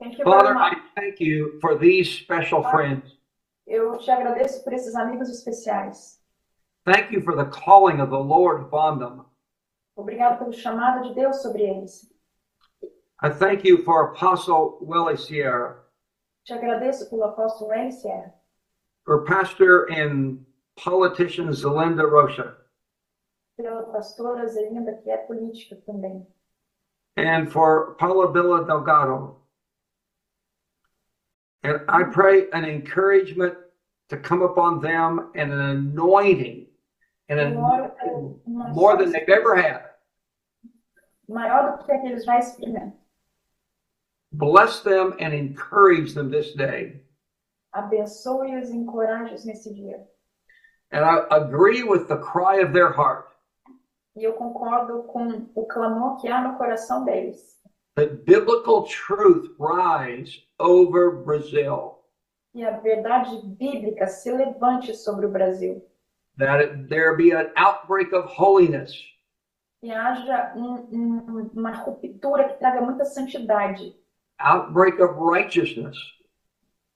Thank 0.00 0.18
you 0.18 0.24
very 0.24 0.38
Father, 0.38 0.54
much. 0.54 0.74
I 0.74 1.00
thank 1.00 1.20
you 1.20 1.58
for 1.60 1.78
these 1.78 2.10
special 2.10 2.62
friends. 2.64 3.14
Eu 3.66 3.96
te 3.98 4.10
agradeço 4.10 4.64
por 4.64 4.72
esses 4.72 4.94
amigos 4.96 5.28
especiais. 5.28 6.18
Thank 6.84 7.12
you 7.12 7.20
for 7.20 7.36
the 7.36 7.44
calling 7.44 8.00
of 8.00 8.10
the 8.10 8.18
Lord 8.18 8.62
upon 8.62 8.98
them. 8.98 9.24
Obrigado 9.96 10.38
pelo 10.38 10.52
chamado 10.52 11.08
de 11.08 11.14
Deus 11.14 11.42
sobre 11.42 11.62
eles. 11.64 12.10
I 13.20 13.28
thank 13.30 13.64
you 13.64 13.82
for 13.82 14.12
Apostle 14.12 14.78
Welly 14.80 15.16
Sierra, 15.16 15.76
Te 16.46 16.52
agradeço 16.54 17.10
pelo 17.10 17.24
apóstolo 17.24 17.68
Ray 17.70 17.90
Sierra, 17.90 18.32
for 19.04 19.24
Pastor 19.24 19.86
and 19.90 20.44
politician 20.76 21.52
Zelinda 21.52 22.04
Rocha, 22.08 22.56
pela 23.56 23.82
pastora 23.92 24.46
Zelinda, 24.46 24.94
que 25.02 25.10
é 25.10 25.16
política 25.18 25.76
também. 25.86 26.24
and 27.16 27.50
for 27.50 27.94
Paula 27.98 28.32
Villa 28.32 28.64
Delgado. 28.64 29.36
And 31.64 31.80
I 31.88 32.04
pray 32.04 32.48
an 32.52 32.64
encouragement 32.64 33.54
to 34.10 34.16
come 34.16 34.42
upon 34.42 34.80
them 34.80 35.30
and 35.34 35.52
an 35.52 35.58
anointing 35.60 36.68
and 37.28 37.40
an 37.40 37.54
uma 37.54 38.72
more 38.72 38.96
than 38.96 39.10
they've 39.10 39.28
ever 39.28 39.56
had. 39.56 39.82
maior 41.28 41.76
do 41.78 41.84
que 41.84 41.92
a 41.92 41.98
que 42.00 42.06
eles 42.06 42.24
já 42.24 42.38
experimentam. 42.38 42.97
Bless 44.32 44.80
them 44.82 45.14
and 45.20 45.32
encourage 45.34 46.14
them 46.14 46.30
this 46.30 46.52
day. 46.54 47.02
Abençoe 47.74 48.50
e 48.52 48.60
os 48.60 48.70
encoraje 48.70 49.46
nesse 49.46 49.72
dia. 49.74 50.06
And 50.92 51.04
I 51.04 51.26
agree 51.30 51.82
with 51.82 52.08
the 52.08 52.16
cry 52.18 52.60
of 52.62 52.72
their 52.72 52.90
heart 52.92 53.26
E 54.16 54.24
eu 54.24 54.32
concordo 54.32 55.02
com 55.04 55.46
o 55.54 55.66
clamor 55.66 56.16
que 56.20 56.28
há 56.28 56.42
no 56.42 56.56
coração 56.58 57.04
deles. 57.04 57.56
that 57.96 58.24
biblical 58.24 58.84
truth 58.84 59.54
rise 59.58 60.44
over 60.58 61.10
Brazil, 61.24 61.98
Que 62.52 62.64
a 62.64 62.78
verdade 62.78 63.40
bíblica 63.58 64.06
se 64.06 64.30
levante 64.32 64.94
sobre 64.94 65.26
o 65.26 65.30
Brasil. 65.30 65.84
that 66.38 66.88
there 66.88 67.16
be 67.16 67.32
an 67.32 67.50
outbreak 67.56 68.12
of 68.14 68.28
holiness, 68.28 68.92
Que 69.80 69.90
haja 69.92 70.52
um- 70.56 70.88
um- 70.92 71.50
uma 71.54 71.72
ruptura 71.72 72.48
que 72.48 72.58
traga 72.58 72.80
muita 72.80 73.04
santidade. 73.04 73.94
Outbreak 74.40 75.00
of 75.02 75.14
righteousness, 75.18 75.96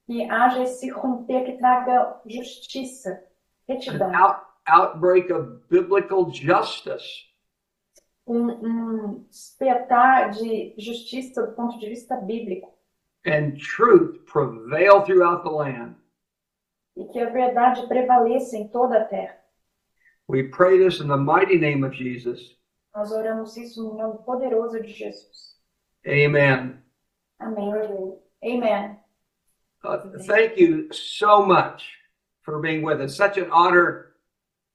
Que 0.07 0.29
haja 0.31 0.63
esse 0.65 0.91
romper 0.91 1.45
que 1.45 1.53
traga 1.59 2.21
justiça, 2.27 3.23
retidão. 3.69 4.13
out, 4.15 4.45
outbreak 4.67 5.33
of 5.33 5.61
biblical 5.69 6.31
justice, 6.31 7.31
Um, 8.27 8.51
um 8.51 9.25
despertar 9.29 10.31
de 10.31 10.75
justiça 10.79 11.45
do 11.45 11.53
ponto 11.55 11.79
de 11.79 11.89
vista 11.89 12.17
bíblico. 12.17 12.73
and 13.27 13.57
truth 13.59 14.25
prevail 14.27 15.03
throughout 15.05 15.43
the 15.45 15.51
land. 15.51 15.97
E 16.97 17.05
que 17.07 17.19
a 17.21 17.31
verdade 17.31 17.87
prevaleça 17.89 18.57
em 18.57 18.69
toda 18.69 18.99
a 19.01 19.05
terra. 19.05 19.39
We 20.29 20.45
pray 20.51 20.79
this 20.79 21.01
in 21.01 21.09
the 21.09 21.17
mighty 21.17 21.57
name 21.59 21.85
of 21.85 21.95
Jesus. 21.97 22.57
Nós 22.95 23.11
oramos 23.11 23.57
isso 23.57 23.83
no 23.83 23.95
nome 23.97 24.19
poderoso 24.25 24.81
de 24.81 24.89
Jesus. 24.93 25.57
Amen. 26.07 26.82
Amém. 27.43 28.17
Amen. 28.45 28.97
Uh, 29.85 29.99
thank 30.27 30.57
you 30.57 30.93
so 30.93 31.45
much 31.45 31.89
for 32.43 32.61
being 32.61 32.83
with 32.83 33.01
us. 33.01 33.17
Such 33.17 33.37
an 33.37 33.51
honor 33.51 34.13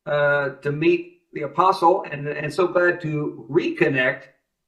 uh, 0.06 0.50
to 0.62 0.72
meet 0.72 1.22
the 1.34 1.44
apostle, 1.44 2.06
and, 2.12 2.28
and 2.28 2.54
so 2.54 2.68
glad 2.68 3.02
to 3.02 3.46
reconnect 3.50 4.24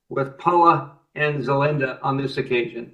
with 0.09 0.37
Paula 0.37 0.97
and 1.15 1.43
Zelinda 1.43 1.99
on 2.01 2.17
this 2.17 2.37
occasion. 2.37 2.93